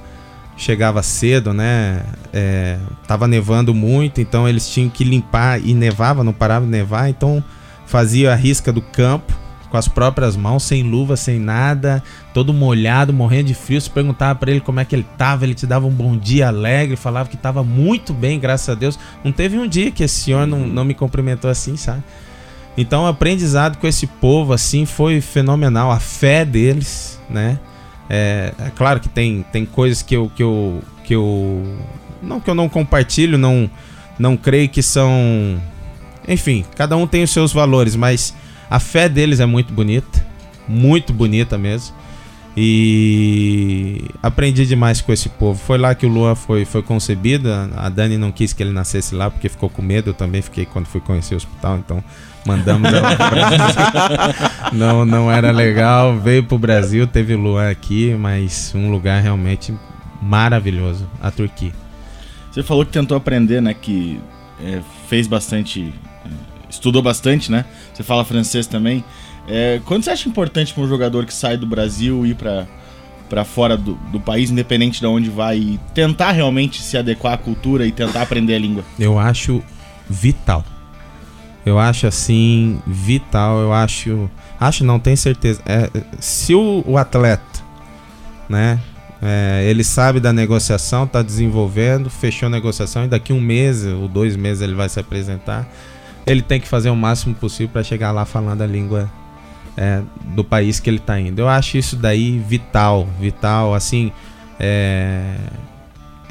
[0.56, 2.02] chegava cedo, né?
[2.32, 7.08] É, tava nevando muito, então eles tinham que limpar e nevava, não parava de nevar,
[7.08, 7.42] então
[7.86, 9.32] fazia a risca do campo
[9.70, 13.80] com as próprias mãos, sem luva, sem nada, todo molhado, morrendo de frio.
[13.80, 16.48] Se perguntava pra ele como é que ele tava, ele te dava um bom dia
[16.48, 18.98] alegre, falava que tava muito bem, graças a Deus.
[19.22, 22.02] Não teve um dia que esse senhor não, não me cumprimentou assim, sabe?
[22.78, 25.90] Então, o aprendizado com esse povo, assim, foi fenomenal.
[25.90, 27.58] A fé deles, né?
[28.08, 30.80] É, é claro que tem, tem coisas que eu, que eu.
[31.02, 31.76] que eu.
[32.22, 33.68] Não que eu não compartilho, não,
[34.16, 35.60] não creio que são.
[36.28, 38.32] Enfim, cada um tem os seus valores, mas
[38.70, 40.24] a fé deles é muito bonita.
[40.68, 41.96] Muito bonita mesmo.
[42.56, 45.58] E aprendi demais com esse povo.
[45.58, 47.52] Foi lá que o Lua foi, foi concebido.
[47.52, 50.10] A a Dani não quis que ele nascesse lá porque ficou com medo.
[50.10, 51.78] Eu também fiquei quando fui conhecer o hospital.
[51.78, 52.04] Então
[52.48, 53.58] mandamos ela pro Brasil.
[54.72, 56.18] não, não era legal.
[56.18, 59.74] Veio pro Brasil, teve o Luan aqui, mas um lugar realmente
[60.22, 61.72] maravilhoso a Turquia.
[62.50, 63.74] Você falou que tentou aprender, né?
[63.74, 64.18] Que
[64.64, 65.92] é, fez bastante.
[66.24, 66.30] é,
[66.70, 67.66] estudou bastante, né?
[67.92, 69.04] Você fala francês também.
[69.46, 72.66] É, quando você acha importante para um jogador que sai do Brasil ir para
[73.28, 77.36] para fora do, do país, independente de onde vai, e tentar realmente se adequar à
[77.36, 78.82] cultura e tentar aprender a língua?
[78.98, 79.62] Eu acho
[80.08, 80.64] vital.
[81.68, 83.60] Eu acho assim, vital.
[83.60, 84.30] Eu acho.
[84.58, 85.60] Acho não, tenho certeza.
[85.66, 87.62] É, se o, o atleta,
[88.48, 88.80] né?
[89.20, 94.06] é, ele sabe da negociação, tá desenvolvendo, fechou a negociação e daqui um mês ou
[94.06, 95.68] dois meses ele vai se apresentar.
[96.26, 99.10] Ele tem que fazer o máximo possível para chegar lá falando a língua
[99.76, 100.02] é,
[100.34, 101.40] do país que ele tá indo.
[101.40, 103.74] Eu acho isso daí vital, vital.
[103.74, 104.12] Assim,
[104.60, 105.36] é,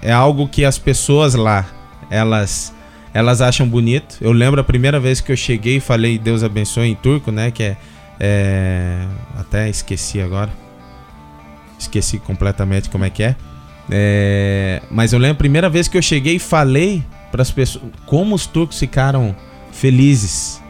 [0.01, 1.65] é algo que as pessoas lá,
[2.09, 2.73] elas
[3.17, 4.15] elas acham bonito.
[4.21, 7.49] Eu lembro a primeira vez que eu cheguei e falei Deus abençoe em turco, né?
[7.49, 7.77] Que é,
[8.19, 9.07] é,
[9.39, 10.51] até esqueci agora.
[11.79, 13.35] Esqueci completamente como é que é.
[13.89, 17.85] É, mas eu lembro a primeira vez que eu cheguei e falei para as pessoas
[18.05, 19.35] como os turcos ficaram
[19.71, 20.61] felizes.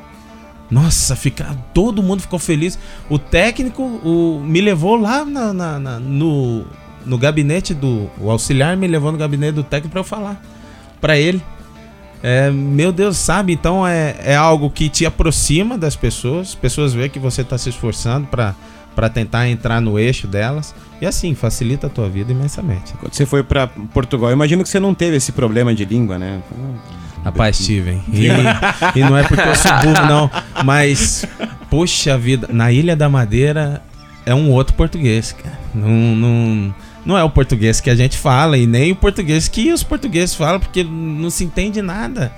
[0.71, 2.79] Nossa, fica, todo mundo ficou feliz.
[3.09, 6.65] O técnico o, me levou lá na- na- na- no,
[7.05, 8.09] no gabinete do.
[8.21, 10.41] O auxiliar me levou no gabinete do técnico para eu falar
[11.01, 11.41] para ele.
[12.23, 13.53] É, meu Deus, sabe?
[13.53, 16.49] Então é, é algo que te aproxima das pessoas.
[16.49, 18.55] As pessoas veem que você está se esforçando para
[18.97, 20.73] para tentar entrar no eixo delas.
[20.99, 22.93] E assim, facilita a tua vida imensamente.
[22.93, 26.17] Quando você foi pra Portugal, eu imagino que você não teve esse problema de língua,
[26.17, 26.41] né?
[27.23, 28.01] Rapaz, Steven.
[28.11, 28.25] E,
[28.95, 30.31] e não é porque eu sou burro, não.
[30.65, 31.23] Mas,
[31.69, 33.83] poxa vida, na Ilha da Madeira
[34.25, 35.59] é um outro português, cara.
[35.75, 36.75] Não, não,
[37.07, 40.35] não é o português que a gente fala e nem o português que os portugueses
[40.35, 42.33] falam, porque não se entende nada.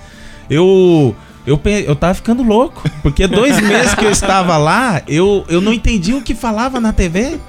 [0.47, 1.15] Eu.
[1.47, 5.73] Eu, eu tava ficando louco, porque dois meses que eu estava lá, eu, eu não
[5.73, 7.39] entendi o que falava na TV.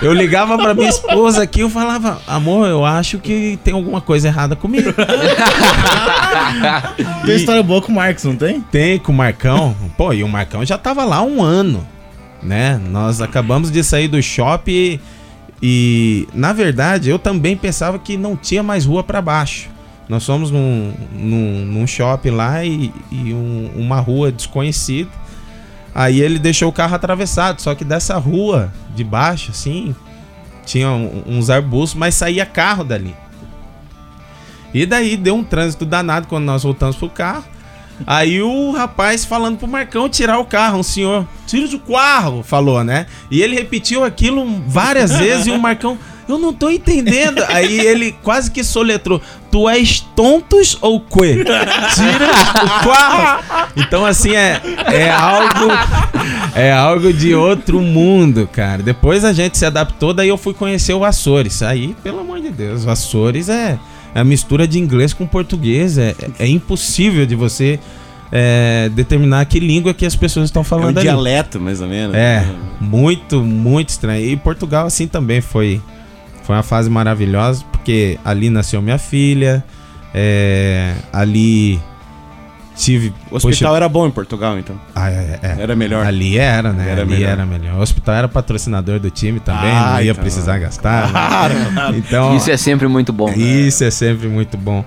[0.00, 4.28] Eu ligava pra minha esposa aqui, eu falava, amor, eu acho que tem alguma coisa
[4.28, 4.90] errada comigo.
[7.26, 8.60] Tem história boa com o Marcos, não tem?
[8.60, 9.76] Tem com o Marcão.
[9.96, 11.86] Pô, e o Marcão já tava lá há um ano,
[12.42, 12.80] né?
[12.90, 15.00] Nós acabamos de sair do shopping
[15.62, 19.68] e, na verdade, eu também pensava que não tinha mais rua pra baixo.
[20.08, 25.08] Nós fomos num, num, num shopping lá e, e um- uma rua desconhecida.
[25.94, 29.94] Aí ele deixou o carro atravessado, só que dessa rua de baixo, assim,
[30.66, 33.14] tinha uns arbustos, mas saía carro dali.
[34.74, 37.44] E daí deu um trânsito danado quando nós voltamos pro carro.
[38.06, 42.82] Aí o rapaz falando pro Marcão tirar o carro, um senhor, tira o carro, falou,
[42.82, 43.06] né?
[43.30, 47.44] E ele repetiu aquilo várias vezes e o Marcão, eu não tô entendendo.
[47.48, 51.44] Aí ele quase que soletrou, tu és tontos ou quê?
[51.94, 52.30] Tira
[52.64, 53.44] o carro.
[53.76, 55.70] Então assim, é, é algo
[56.54, 58.82] é algo de outro mundo, cara.
[58.82, 61.62] Depois a gente se adaptou, daí eu fui conhecer o Açores.
[61.62, 63.78] Aí, pelo amor de Deus, o Açores é é
[64.14, 65.98] a mistura de inglês com português.
[65.98, 67.78] É, é impossível de você
[68.32, 71.06] é, determinar que língua que as pessoas estão É um falando ali.
[71.06, 72.16] dialeto, mais ou menos.
[72.16, 72.46] É,
[72.80, 74.24] muito, muito estranho.
[74.24, 75.80] E Portugal, assim, também foi,
[76.42, 79.62] foi uma fase maravilhosa, porque ali nasceu minha filha,
[80.14, 81.80] é, ali
[82.76, 83.12] tive.
[83.30, 84.76] O hospital era bom em Portugal, então.
[84.94, 85.56] Ah, é, é.
[85.62, 86.06] Era melhor.
[86.06, 86.90] Ali era, né?
[86.90, 87.30] Era Ali melhor.
[87.30, 87.74] era melhor.
[87.78, 90.22] O hospital era patrocinador do time também, Ah, não ia então.
[90.22, 91.08] precisar gastar.
[91.50, 91.94] né?
[91.96, 93.30] Então, Isso é sempre muito bom.
[93.32, 94.84] Isso é sempre muito bom.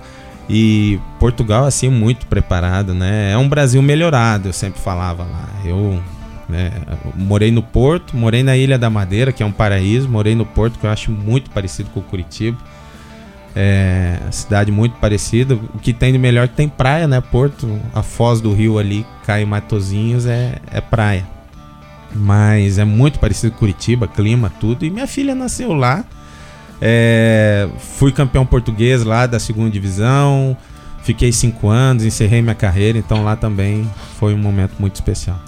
[0.48, 3.32] E Portugal, assim, muito preparado, né?
[3.32, 5.48] É um Brasil melhorado, eu sempre falava lá.
[5.64, 6.00] Eu,
[6.48, 6.72] né,
[7.04, 10.46] eu morei no Porto, morei na Ilha da Madeira, que é um paraíso, morei no
[10.46, 12.56] Porto, que eu acho muito parecido com Curitiba.
[13.54, 15.54] É, cidade muito parecida.
[15.54, 17.20] O que tem de melhor é tem praia, né?
[17.20, 21.26] Porto, a foz do rio ali, cai em Matozinhos, é, é praia.
[22.14, 24.84] Mas é muito parecido com Curitiba, clima, tudo.
[24.84, 26.04] E minha filha nasceu lá.
[26.80, 30.56] É, fui campeão português lá da segunda divisão.
[31.02, 35.40] Fiquei cinco anos, encerrei minha carreira, então lá também foi um momento muito especial.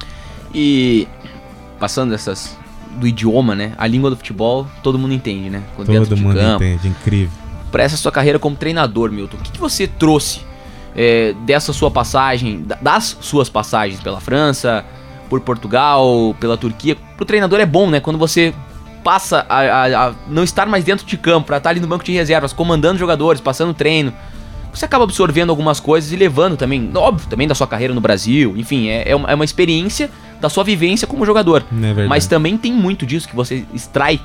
[0.55, 1.07] E
[1.79, 2.57] passando dessas
[2.99, 3.73] do idioma, né?
[3.77, 5.63] A língua do futebol, todo mundo entende, né?
[5.77, 6.65] Quando Todo mundo campo.
[6.65, 7.40] entende, incrível.
[7.71, 10.41] Para essa sua carreira como treinador, Milton, o que, que você trouxe
[10.97, 14.85] é, dessa sua passagem, da- das suas passagens pela França,
[15.29, 16.97] por Portugal, pela Turquia?
[17.17, 18.01] Pro treinador é bom, né?
[18.01, 18.53] Quando você
[19.05, 22.05] passa a, a- a não estar mais dentro de campo, pra estar ali no banco
[22.05, 24.13] de reservas, comandando jogadores, passando treino.
[24.73, 28.55] Você acaba absorvendo algumas coisas e levando também, óbvio, também da sua carreira no Brasil.
[28.57, 30.09] Enfim, é, é uma, é uma experiência
[30.41, 31.65] da sua vivência como jogador.
[32.05, 32.07] É?
[32.09, 34.21] Mas também tem muito disso que você extrai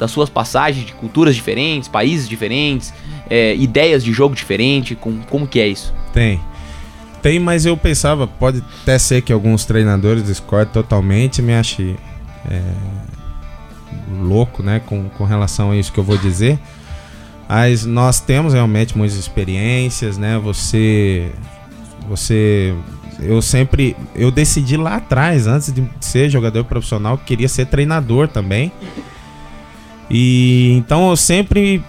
[0.00, 2.92] das suas passagens de culturas diferentes, países diferentes,
[3.28, 4.94] é, ideias de jogo diferente.
[4.94, 5.94] Com, como que é isso?
[6.12, 6.40] Tem.
[7.20, 11.98] Tem, mas eu pensava, pode até ser que alguns treinadores discordem totalmente, me achem
[12.50, 12.62] é,
[14.22, 16.58] louco, né, com, com relação a isso que eu vou dizer.
[17.46, 20.38] Mas nós temos realmente muitas experiências, né?
[20.38, 21.30] Você,
[22.08, 22.74] você,
[23.20, 28.28] eu sempre, eu decidi lá atrás, antes de ser jogador profissional, que queria ser treinador
[28.28, 28.72] também.
[30.10, 31.82] E então eu sempre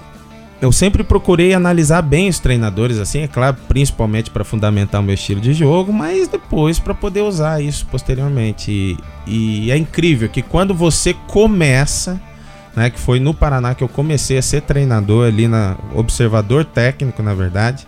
[0.62, 5.16] eu sempre procurei analisar bem os treinadores, assim, é claro, principalmente para fundamentar o meu
[5.16, 8.72] estilo de jogo, mas depois para poder usar isso posteriormente.
[8.72, 8.98] E,
[9.66, 12.22] e é incrível que quando você começa,
[12.76, 17.24] né, que foi no Paraná que eu comecei a ser treinador ali na observador técnico,
[17.24, 17.88] na verdade,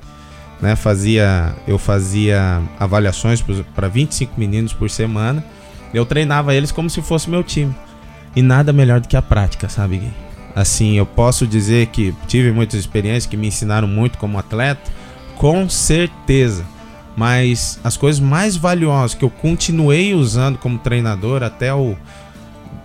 [0.60, 3.44] né, fazia eu fazia avaliações
[3.76, 5.46] para 25 meninos por semana.
[5.94, 7.76] Eu treinava eles como se fosse meu time.
[8.36, 10.23] E nada melhor do que a prática, sabe, Gui?
[10.56, 14.92] Assim, eu posso dizer que tive muitas experiências que me ensinaram muito como atleta,
[15.38, 16.64] com certeza.
[17.16, 21.96] Mas as coisas mais valiosas que eu continuei usando como treinador até o.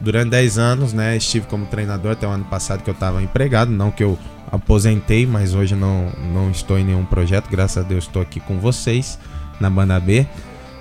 [0.01, 1.17] Durante 10 anos, né?
[1.17, 3.71] Estive como treinador até o ano passado que eu estava empregado.
[3.71, 4.17] Não que eu
[4.51, 7.49] aposentei, mas hoje não, não estou em nenhum projeto.
[7.51, 9.19] Graças a Deus estou aqui com vocês
[9.61, 10.27] na banda B.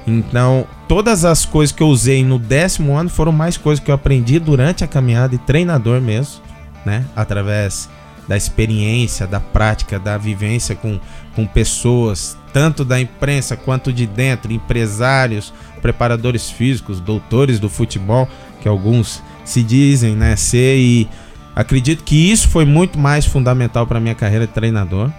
[0.06, 3.95] Então, todas as coisas que eu usei no décimo ano foram mais coisas que eu
[3.95, 6.41] aprendi durante a caminhada e treinador mesmo,
[6.88, 7.06] né?
[7.13, 7.89] Através
[8.28, 11.00] da experiência, da prática, da vivência com,
[11.36, 18.28] com pessoas, tanto da imprensa quanto de dentro, empresários, preparadores físicos, doutores do futebol,
[18.62, 21.10] que alguns se dizem, né, ser e
[21.56, 25.12] acredito que isso foi muito mais fundamental para minha carreira de treinador.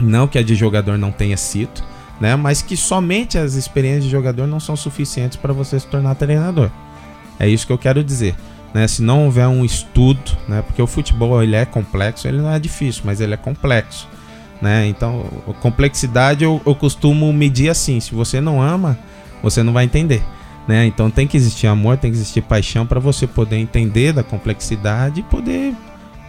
[0.00, 1.82] Não que a de jogador não tenha sido,
[2.20, 2.34] né?
[2.34, 6.68] Mas que somente as experiências de jogador não são suficientes para você se tornar treinador.
[7.38, 8.34] É isso que eu quero dizer.
[8.74, 8.88] Né?
[8.88, 10.60] Se não houver um estudo, né?
[10.62, 14.08] Porque o futebol ele é complexo, ele não é difícil, mas ele é complexo.
[14.60, 14.88] Né?
[14.88, 15.24] Então,
[15.60, 18.00] complexidade eu, eu costumo medir assim.
[18.00, 18.98] Se você não ama,
[19.42, 20.22] você não vai entender.
[20.66, 20.86] Né?
[20.86, 25.20] Então tem que existir amor, tem que existir paixão para você poder entender da complexidade
[25.20, 25.74] e poder,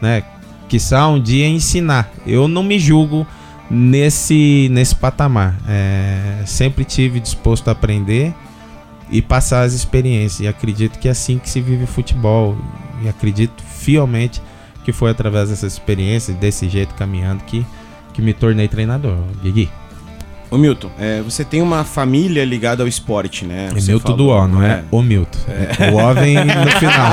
[0.01, 0.23] né,
[0.67, 2.12] quiçá um dia ensinar.
[2.27, 3.25] Eu não me julgo
[3.71, 5.55] nesse nesse patamar.
[5.67, 8.34] É, sempre tive disposto a aprender
[9.10, 10.39] e passar as experiências.
[10.41, 12.58] E acredito que é assim que se vive futebol.
[13.04, 14.41] E acredito fielmente
[14.84, 17.65] que foi através dessas experiências, desse jeito caminhando que
[18.13, 19.70] que me tornei treinador, Gui.
[20.50, 23.68] Ô Milton, é, você tem uma família ligada ao esporte, né?
[23.70, 25.38] É Você Milton falou- do O, não é, o Milton.
[25.91, 27.12] O O vem no final.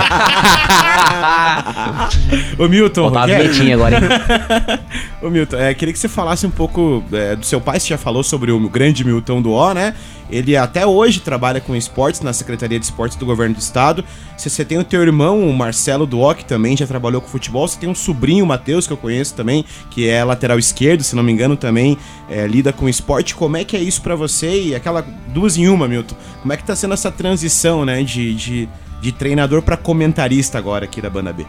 [2.58, 4.78] Ô Milton, Faltava a Rogério, vinhetinha agora, hein?
[5.22, 7.98] Ô Milton, é, queria que você falasse um pouco é, do seu pai, você já
[7.98, 9.94] falou sobre o grande Milton do O, né?
[10.32, 14.02] Ele até hoje trabalha com esportes na Secretaria de Esportes do Governo do Estado.
[14.34, 17.28] Você, você tem o teu irmão, o Marcelo do O, que também já trabalhou com
[17.28, 17.68] futebol.
[17.68, 21.14] Você tem um sobrinho, o Matheus, que eu conheço também, que é lateral esquerdo, se
[21.14, 21.98] não me engano, também
[22.30, 23.34] é, lida com esporte.
[23.34, 24.68] Como é que é isso pra você?
[24.68, 26.16] E aquela duas em uma, Milton.
[26.40, 28.68] Como é que tá sendo essa transição, né, de, de,
[29.02, 31.44] de treinador pra comentarista agora aqui da Banda B?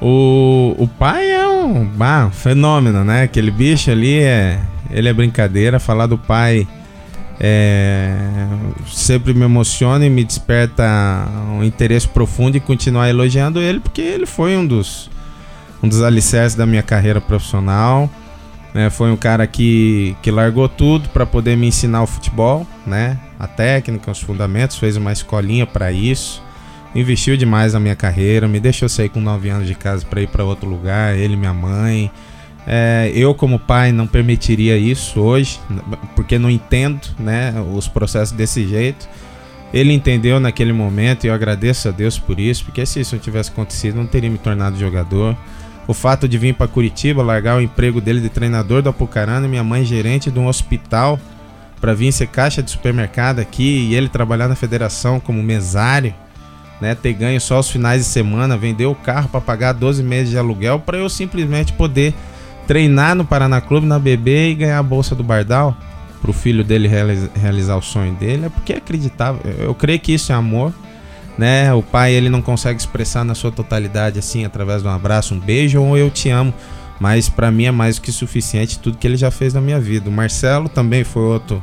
[0.00, 3.24] O, o pai é um, bah, um fenômeno, né?
[3.24, 4.60] Aquele bicho ali é.
[4.90, 5.78] Ele é brincadeira.
[5.78, 6.66] Falar do pai
[7.40, 8.46] é,
[8.86, 10.84] sempre me emociona e me desperta
[11.50, 15.10] um interesse profundo em continuar elogiando ele, porque ele foi um dos,
[15.82, 18.08] um dos alicerces da minha carreira profissional.
[18.72, 18.88] né?
[18.90, 23.18] Foi um cara que, que largou tudo para poder me ensinar o futebol, né?
[23.38, 26.42] A técnica, os fundamentos, fez uma escolinha para isso.
[26.94, 30.28] Investiu demais na minha carreira, me deixou sair com 9 anos de casa para ir
[30.28, 32.10] para outro lugar, ele e minha mãe.
[32.66, 35.60] É, eu, como pai, não permitiria isso hoje,
[36.16, 39.08] porque não entendo né, os processos desse jeito.
[39.72, 43.22] Ele entendeu naquele momento e eu agradeço a Deus por isso, porque se isso não
[43.22, 45.36] tivesse acontecido, não teria me tornado jogador.
[45.86, 49.64] O fato de vir para Curitiba, largar o emprego dele de treinador do Apucarana, minha
[49.64, 51.18] mãe gerente de um hospital,
[51.80, 56.14] para vir ser caixa de supermercado aqui e ele trabalhar na federação como mesário,
[56.80, 60.30] né, ter ganho só os finais de semana, vender o carro para pagar 12 meses
[60.30, 62.14] de aluguel para eu simplesmente poder
[62.66, 65.76] treinar no Paraná Clube, na BB e ganhar a bolsa do Bardal
[66.20, 69.38] para o filho dele realiza, realizar o sonho dele, é porque acreditava.
[69.44, 70.72] Eu creio que isso é amor,
[71.36, 71.72] né?
[71.74, 75.38] O pai ele não consegue expressar na sua totalidade assim através de um abraço, um
[75.38, 76.54] beijo ou eu te amo,
[76.98, 79.78] mas para mim é mais do que suficiente tudo que ele já fez na minha
[79.78, 80.08] vida.
[80.08, 81.62] O Marcelo também foi outro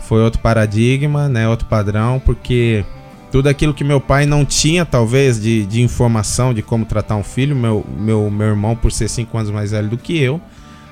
[0.00, 1.48] foi outro paradigma, né?
[1.48, 2.84] Outro padrão, porque
[3.30, 7.22] tudo aquilo que meu pai não tinha, talvez, de, de informação de como tratar um
[7.22, 10.40] filho, meu, meu, meu irmão, por ser cinco anos mais velho do que eu,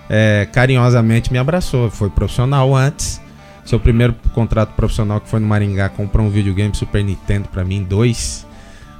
[0.09, 1.91] é, carinhosamente me abraçou.
[1.91, 3.21] Foi profissional antes.
[3.65, 7.85] Seu primeiro contrato profissional que foi no Maringá, comprou um videogame Super Nintendo para mim,
[7.85, 8.47] dois.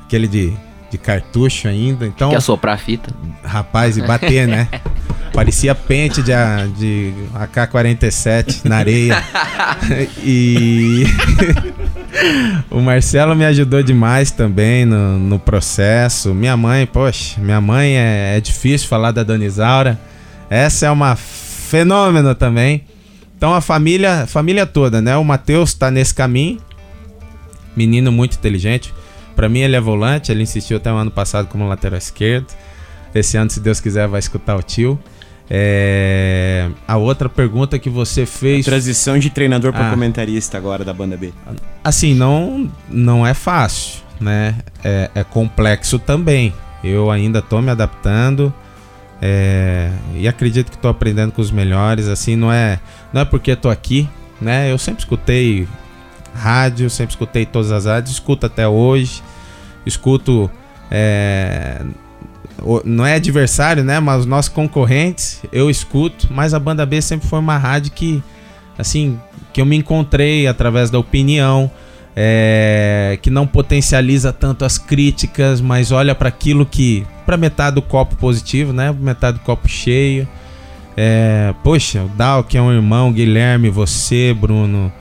[0.05, 0.53] Aquele de,
[0.91, 2.07] de cartucho ainda.
[2.07, 3.11] Então, Quer soprar a fita?
[3.43, 4.69] Rapaz, e bater, né?
[5.33, 6.33] Parecia pente de,
[6.77, 9.23] de AK-47 na areia.
[10.25, 11.05] e
[12.71, 16.35] o Marcelo me ajudou demais também no, no processo.
[16.35, 19.99] Minha mãe, poxa, minha mãe é, é difícil falar da Dona Isaura.
[20.51, 22.85] Essa é uma fenômeno também.
[23.37, 25.17] Então a família, família toda, né?
[25.17, 26.59] O Matheus está nesse caminho.
[27.77, 28.93] Menino muito inteligente.
[29.37, 32.47] Para mim ele é volante, ele insistiu até o ano passado como lateral esquerdo.
[33.15, 34.99] Esse ano, se Deus quiser, vai escutar o tio.
[35.51, 36.69] É...
[36.87, 38.67] A outra pergunta que você fez.
[38.67, 39.91] A transição de treinador para ah.
[39.91, 41.33] comentarista agora da banda B.
[41.83, 44.57] Assim, não, não é fácil, né?
[44.85, 46.53] É, é complexo também.
[46.85, 48.53] Eu ainda tô me adaptando.
[49.23, 49.91] É...
[50.15, 52.09] E acredito que estou aprendendo com os melhores.
[52.09, 52.79] Assim, não é,
[53.13, 54.09] não é porque estou aqui,
[54.41, 54.71] né?
[54.71, 55.67] Eu sempre escutei
[56.35, 59.23] rádio, sempre escutei todas as rádios, escuto até hoje.
[59.87, 60.51] Escuto.
[60.91, 61.83] É
[62.85, 64.01] não é adversário, né?
[64.01, 66.29] Mas os nossos concorrentes, eu escuto.
[66.31, 68.23] Mas a banda B sempre foi uma rádio que,
[68.79, 69.19] assim,
[69.53, 71.71] que eu me encontrei através da opinião,
[72.17, 77.83] é, que não potencializa tanto as críticas, mas olha para aquilo que, para metade do
[77.83, 78.95] copo positivo, né?
[78.99, 80.27] Metade do copo cheio.
[80.97, 84.93] É, poxa, o Dal, que é um irmão, Guilherme, você, Bruno.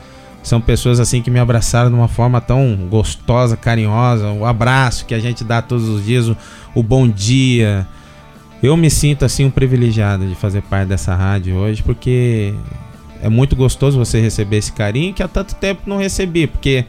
[0.43, 4.29] São pessoas assim que me abraçaram de uma forma tão gostosa, carinhosa.
[4.29, 6.37] O abraço que a gente dá todos os dias, o,
[6.77, 7.87] o bom dia.
[8.61, 12.53] Eu me sinto assim um privilegiado de fazer parte dessa rádio hoje, porque
[13.21, 16.85] é muito gostoso você receber esse carinho que há tanto tempo não recebi, porque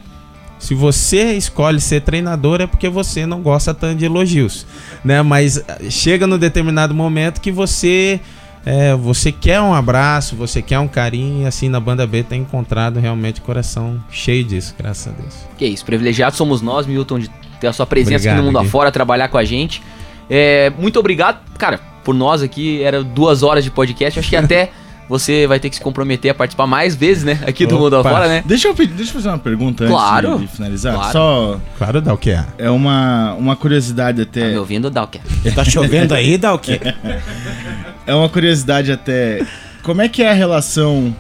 [0.59, 4.67] se você escolhe ser treinador é porque você não gosta tanto de elogios,
[5.03, 5.23] né?
[5.23, 8.21] Mas chega no determinado momento que você
[8.67, 12.43] é, você quer um abraço, você quer um carinho, e assim na banda B tem
[12.43, 15.35] encontrado realmente coração cheio disso, graças a Deus.
[15.57, 18.61] Que isso, privilegiados somos nós, Milton, de ter a sua presença obrigado, aqui no mundo
[18.61, 18.67] Gui.
[18.67, 19.83] afora, trabalhar com a gente.
[20.31, 24.71] É, muito obrigado, cara, por nós aqui, era duas horas de podcast, acho que até
[25.09, 27.41] você vai ter que se comprometer a participar mais vezes, né?
[27.47, 27.75] Aqui Opa.
[27.75, 28.43] do Mundo Afora, né?
[28.45, 30.95] Deixa eu, deixa eu fazer uma pergunta claro, antes de finalizar.
[30.95, 31.13] Claro.
[31.13, 31.61] Só.
[31.79, 32.39] Claro, Dalke.
[32.59, 34.43] É uma, uma curiosidade até.
[34.43, 35.21] Tá me ouvindo, Dalke?
[35.55, 36.79] Tá chovendo aí, Dalke?
[38.07, 39.45] é uma curiosidade até.
[39.83, 41.15] Como é que é a relação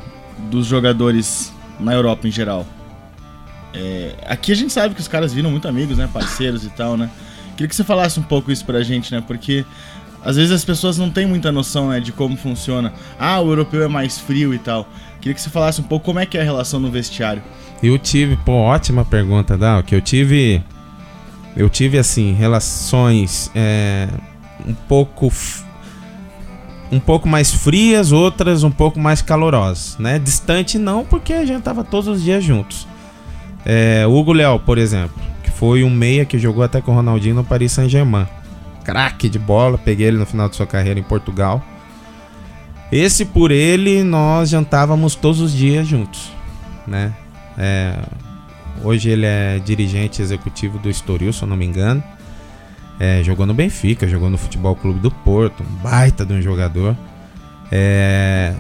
[0.51, 2.67] dos jogadores na Europa em geral?
[3.75, 6.09] É, aqui a gente sabe que os caras viram muito amigos, né?
[6.13, 7.11] Parceiros e tal, né?
[7.53, 9.23] Queria que você falasse um pouco isso pra gente, né?
[9.27, 9.65] Porque
[10.25, 12.93] às vezes as pessoas não têm muita noção né, de como funciona.
[13.19, 14.89] Ah, o europeu é mais frio e tal.
[15.21, 17.43] Queria que você falasse um pouco como é que é a relação no vestiário.
[17.83, 20.63] Eu tive, pô, ótima pergunta, Dal, que eu tive.
[21.57, 24.09] Eu tive, assim, relações é,
[24.67, 25.33] um pouco.
[26.91, 30.19] Um pouco mais frias, outras um pouco mais calorosas, né?
[30.19, 32.87] Distante não, porque a gente tava todos os dias juntos.
[33.69, 37.37] É, Hugo Léo, por exemplo, que foi um meia que jogou até com o Ronaldinho
[37.37, 38.27] no Paris Saint-Germain
[38.89, 41.63] craque de bola, peguei ele no final de sua carreira em Portugal.
[42.91, 46.33] Esse por ele nós jantávamos todos os dias juntos,
[46.87, 47.13] né?
[47.59, 47.99] É,
[48.83, 52.03] hoje ele é dirigente executivo do Estoril, se eu não me engano.
[52.99, 56.97] É, jogou no Benfica, jogou no Futebol Clube do Porto, um baita de um jogador.
[57.71, 58.55] É,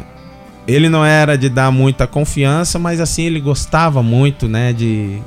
[0.69, 4.73] ele não era de dar muita confiança, mas assim ele gostava muito, né?
[4.73, 5.21] De,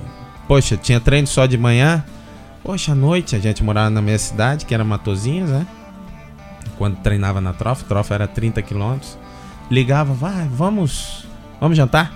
[0.47, 2.05] poxa, tinha treino só de manhã,
[2.63, 5.65] Poxa, à noite a gente morava na minha cidade, que era Matozinhas, né?
[6.77, 9.17] Quando treinava na Trofa, Trofa era 30 quilômetros.
[9.69, 11.25] ligava, vai, vamos,
[11.59, 12.11] vamos jantar.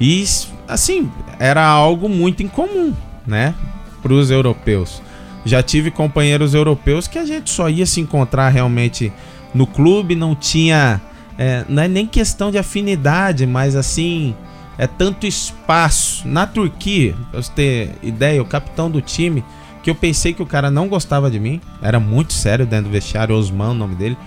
[0.00, 0.24] E
[0.68, 2.94] assim, era algo muito incomum,
[3.26, 3.54] né,
[4.02, 5.02] para os europeus.
[5.44, 9.12] Já tive companheiros europeus que a gente só ia se encontrar realmente
[9.54, 11.00] no clube, não tinha,
[11.40, 14.36] é, não é nem questão de afinidade, mas assim,
[14.76, 16.28] é tanto espaço.
[16.28, 19.42] Na Turquia, pra você ter ideia, o capitão do time,
[19.82, 22.90] que eu pensei que o cara não gostava de mim, era muito sério dentro do
[22.90, 24.18] vestiário, Osman, o nome dele,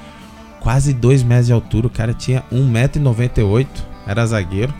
[0.60, 3.68] quase 2 metros de altura, o cara tinha 1,98m,
[4.08, 4.74] era zagueiro.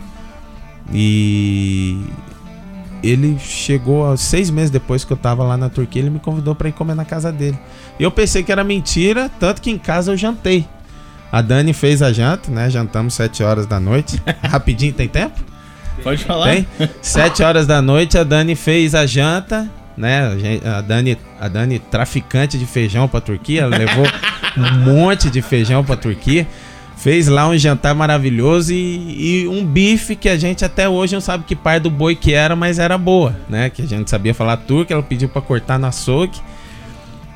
[0.92, 2.04] E
[3.00, 6.68] ele chegou seis meses depois que eu tava lá na Turquia, ele me convidou para
[6.68, 7.56] ir comer na casa dele.
[7.96, 10.66] E eu pensei que era mentira, tanto que em casa eu jantei.
[11.34, 12.70] A Dani fez a janta, né?
[12.70, 14.22] Jantamos 7 horas da noite.
[14.40, 15.34] Rapidinho, tem tempo?
[16.00, 16.44] Pode falar.
[16.54, 16.66] Tem?
[17.02, 20.60] Sete horas da noite, a Dani fez a janta, né?
[20.64, 24.06] A Dani, a Dani traficante de feijão pra Turquia, ela levou
[24.56, 26.46] um monte de feijão pra Turquia.
[26.96, 31.20] Fez lá um jantar maravilhoso e, e, um bife que a gente até hoje não
[31.20, 33.70] sabe que par do boi que era, mas era boa, né?
[33.70, 36.38] Que a gente sabia falar turco, ela pediu para cortar no açougue.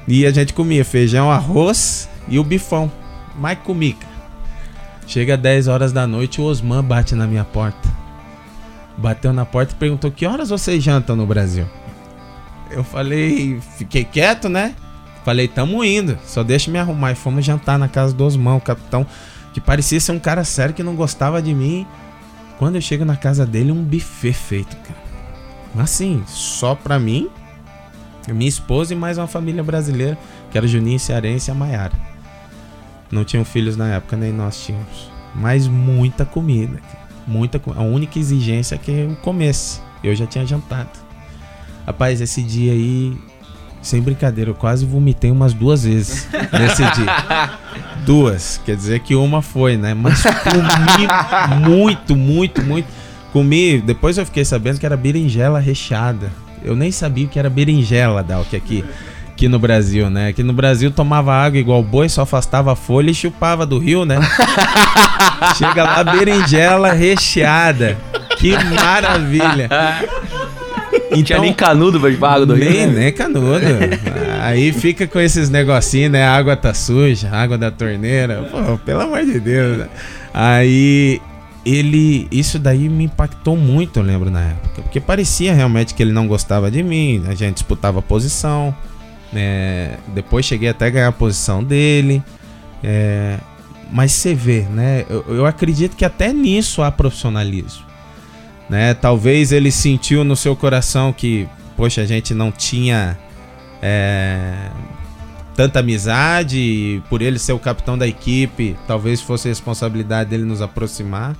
[0.07, 2.93] E a gente comia feijão, arroz e o bifão.
[3.39, 4.07] Mais comica.
[5.07, 7.99] Chega 10 horas da noite, o Osman bate na minha porta
[8.99, 11.67] bateu na porta e perguntou: Que horas vocês jantam no Brasil?
[12.71, 14.75] Eu falei, fiquei quieto, né?
[15.25, 17.13] Falei, tamo indo, só deixa me arrumar.
[17.13, 19.07] E fomos jantar na casa do Osman, o capitão,
[19.55, 21.87] que parecia ser um cara sério que não gostava de mim.
[22.59, 25.09] Quando eu chego na casa dele, um buffet feito, cara.
[25.79, 27.29] Assim, só pra mim,
[28.29, 30.19] minha esposa e mais uma família brasileira,
[30.51, 32.08] que era Juninho Cearense e a Maiara.
[33.11, 35.11] Não tinham filhos na época, nem nós tínhamos.
[35.35, 36.79] Mas muita comida.
[37.27, 39.81] Muita A única exigência é que eu comesse.
[40.03, 40.91] Eu já tinha jantado.
[41.87, 43.17] Rapaz, esse dia aí,
[43.81, 47.59] sem brincadeira, eu quase vomitei umas duas vezes nesse dia.
[48.05, 48.61] Duas.
[48.65, 49.95] Quer dizer que uma foi, né?
[49.95, 52.89] Mas comi muito, muito, muito.
[53.33, 53.81] Comi.
[53.81, 56.31] Depois eu fiquei sabendo que era berinjela recheada.
[56.63, 58.85] Eu nem sabia que era berinjela, Dalk, aqui
[59.39, 60.31] aqui no Brasil, né?
[60.31, 64.05] Aqui no Brasil tomava água igual boi, só afastava a folha e chupava do rio,
[64.05, 64.19] né?
[65.57, 67.97] Chega lá, berinjela recheada.
[68.37, 69.69] Que maravilha!
[71.11, 72.87] Então, tinha nem canudo pra água do nem, rio.
[72.89, 73.01] Né?
[73.05, 73.65] Nem canudo.
[74.43, 76.25] Aí fica com esses negocinhos, né?
[76.25, 78.43] A água tá suja, água da torneira.
[78.51, 79.79] Pô, pelo amor de Deus.
[79.79, 79.89] Né?
[80.35, 81.21] Aí
[81.65, 82.27] ele.
[82.33, 84.83] Isso daí me impactou muito, eu lembro, na época.
[84.83, 87.23] Porque parecia realmente que ele não gostava de mim.
[87.29, 88.75] A gente disputava posição.
[89.35, 92.23] É, depois cheguei até a ganhar a posição dele.
[92.83, 93.39] É,
[93.91, 95.05] mas você vê, né?
[95.09, 97.87] Eu, eu, acredito que até nisso há profissionalismo.
[98.69, 98.93] Né?
[98.95, 103.19] Talvez ele sentiu no seu coração que, poxa, a gente não tinha
[103.81, 104.71] é,
[105.55, 110.61] tanta amizade, e por ele ser o capitão da equipe, talvez fosse responsabilidade dele nos
[110.61, 111.35] aproximar.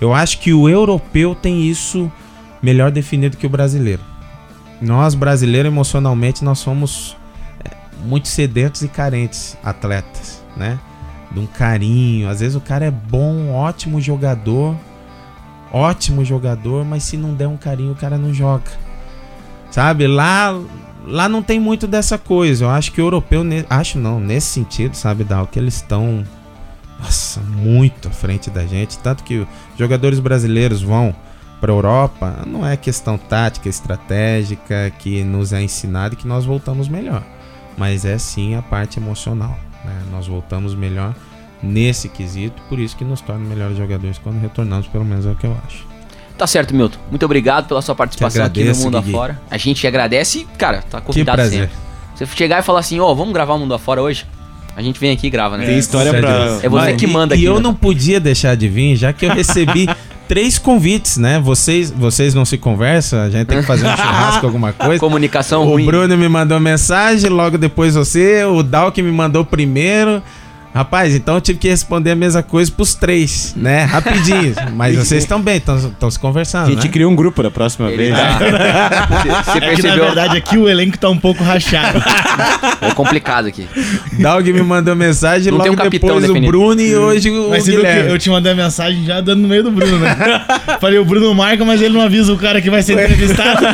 [0.00, 2.10] Eu acho que o europeu tem isso
[2.62, 4.02] melhor definido que o brasileiro.
[4.80, 7.16] Nós, brasileiros, emocionalmente, nós somos
[8.04, 10.78] muito sedentos e carentes atletas, né?
[11.30, 12.28] De um carinho.
[12.28, 14.76] Às vezes o cara é bom, ótimo jogador,
[15.72, 18.70] ótimo jogador, mas se não der um carinho, o cara não joga.
[19.70, 20.06] Sabe?
[20.06, 20.58] Lá
[21.06, 22.64] lá não tem muito dessa coisa.
[22.64, 26.24] Eu acho que o europeu, acho não, nesse sentido, sabe, Dal, que eles estão
[26.98, 29.46] nossa, muito à frente da gente, tanto que
[29.78, 31.14] jogadores brasileiros vão
[31.60, 36.44] para a Europa, não é questão tática, estratégica que nos é ensinada e que nós
[36.44, 37.22] voltamos melhor,
[37.78, 39.58] mas é sim a parte emocional.
[39.84, 40.02] Né?
[40.10, 41.14] Nós voltamos melhor
[41.62, 45.34] nesse quesito, por isso que nos torna melhores jogadores quando retornamos, pelo menos é o
[45.34, 45.86] que eu acho.
[46.36, 46.98] Tá certo, Milton.
[47.10, 49.10] Muito obrigado pela sua participação agradeço, aqui no Mundo Gui.
[49.10, 49.40] Afora.
[49.50, 51.70] A gente agradece e, cara, tá convidado que sempre.
[52.14, 54.26] Você chegar e falar assim, ó, oh, vamos gravar o Mundo Afora hoje?
[54.76, 55.66] A gente vem aqui e grava, né?
[55.66, 56.60] Tem história é, pra.
[56.62, 57.44] É você que manda e, aqui.
[57.44, 57.60] E eu né?
[57.60, 59.88] não podia deixar de vir, já que eu recebi
[60.28, 61.40] três convites, né?
[61.40, 65.00] Vocês, vocês não se conversam, a gente tem que fazer um churrasco, alguma coisa.
[65.00, 65.84] Comunicação o ruim.
[65.84, 70.22] O Bruno me mandou mensagem, logo depois você, o Dal que me mandou primeiro.
[70.74, 73.84] Rapaz, então eu tive que responder a mesma coisa pros três, né?
[73.84, 74.54] Rapidinho.
[74.74, 76.68] Mas vocês estão bem, estão se conversando.
[76.68, 76.92] A gente né?
[76.92, 78.14] cria um grupo da próxima Ele vez.
[78.16, 79.44] Tá.
[79.44, 79.70] Você percebeu?
[79.70, 81.98] É que, na verdade, aqui o elenco tá um pouco rachado.
[82.80, 83.66] É complicado aqui.
[84.20, 86.46] Dog me mandou mensagem, Não logo um depois definido.
[86.46, 88.10] o Bruno e hoje o mas Guilherme.
[88.10, 90.44] eu te mandei a mensagem já dando no meio do Bruno, né?
[90.80, 93.66] Falei, o Bruno marca, mas ele não avisa o cara que vai ser entrevistado.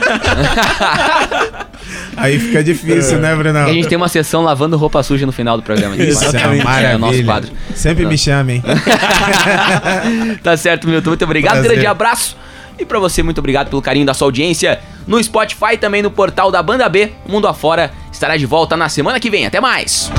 [2.17, 3.21] Aí fica difícil, é.
[3.21, 3.59] né, Bruno?
[3.59, 5.97] a gente tem uma sessão lavando roupa suja no final do programa.
[5.97, 7.51] Isso, é, é o nosso quadro.
[7.75, 8.63] Sempre me chamem.
[10.43, 11.11] tá certo, Milton.
[11.11, 11.55] Muito obrigado.
[11.55, 11.71] Prazer.
[11.73, 12.37] Grande abraço.
[12.79, 16.51] E para você, muito obrigado pelo carinho da sua audiência no Spotify também no portal
[16.51, 17.13] da Banda B.
[17.27, 19.47] Mundo Afora estará de volta na semana que vem.
[19.47, 20.11] Até mais!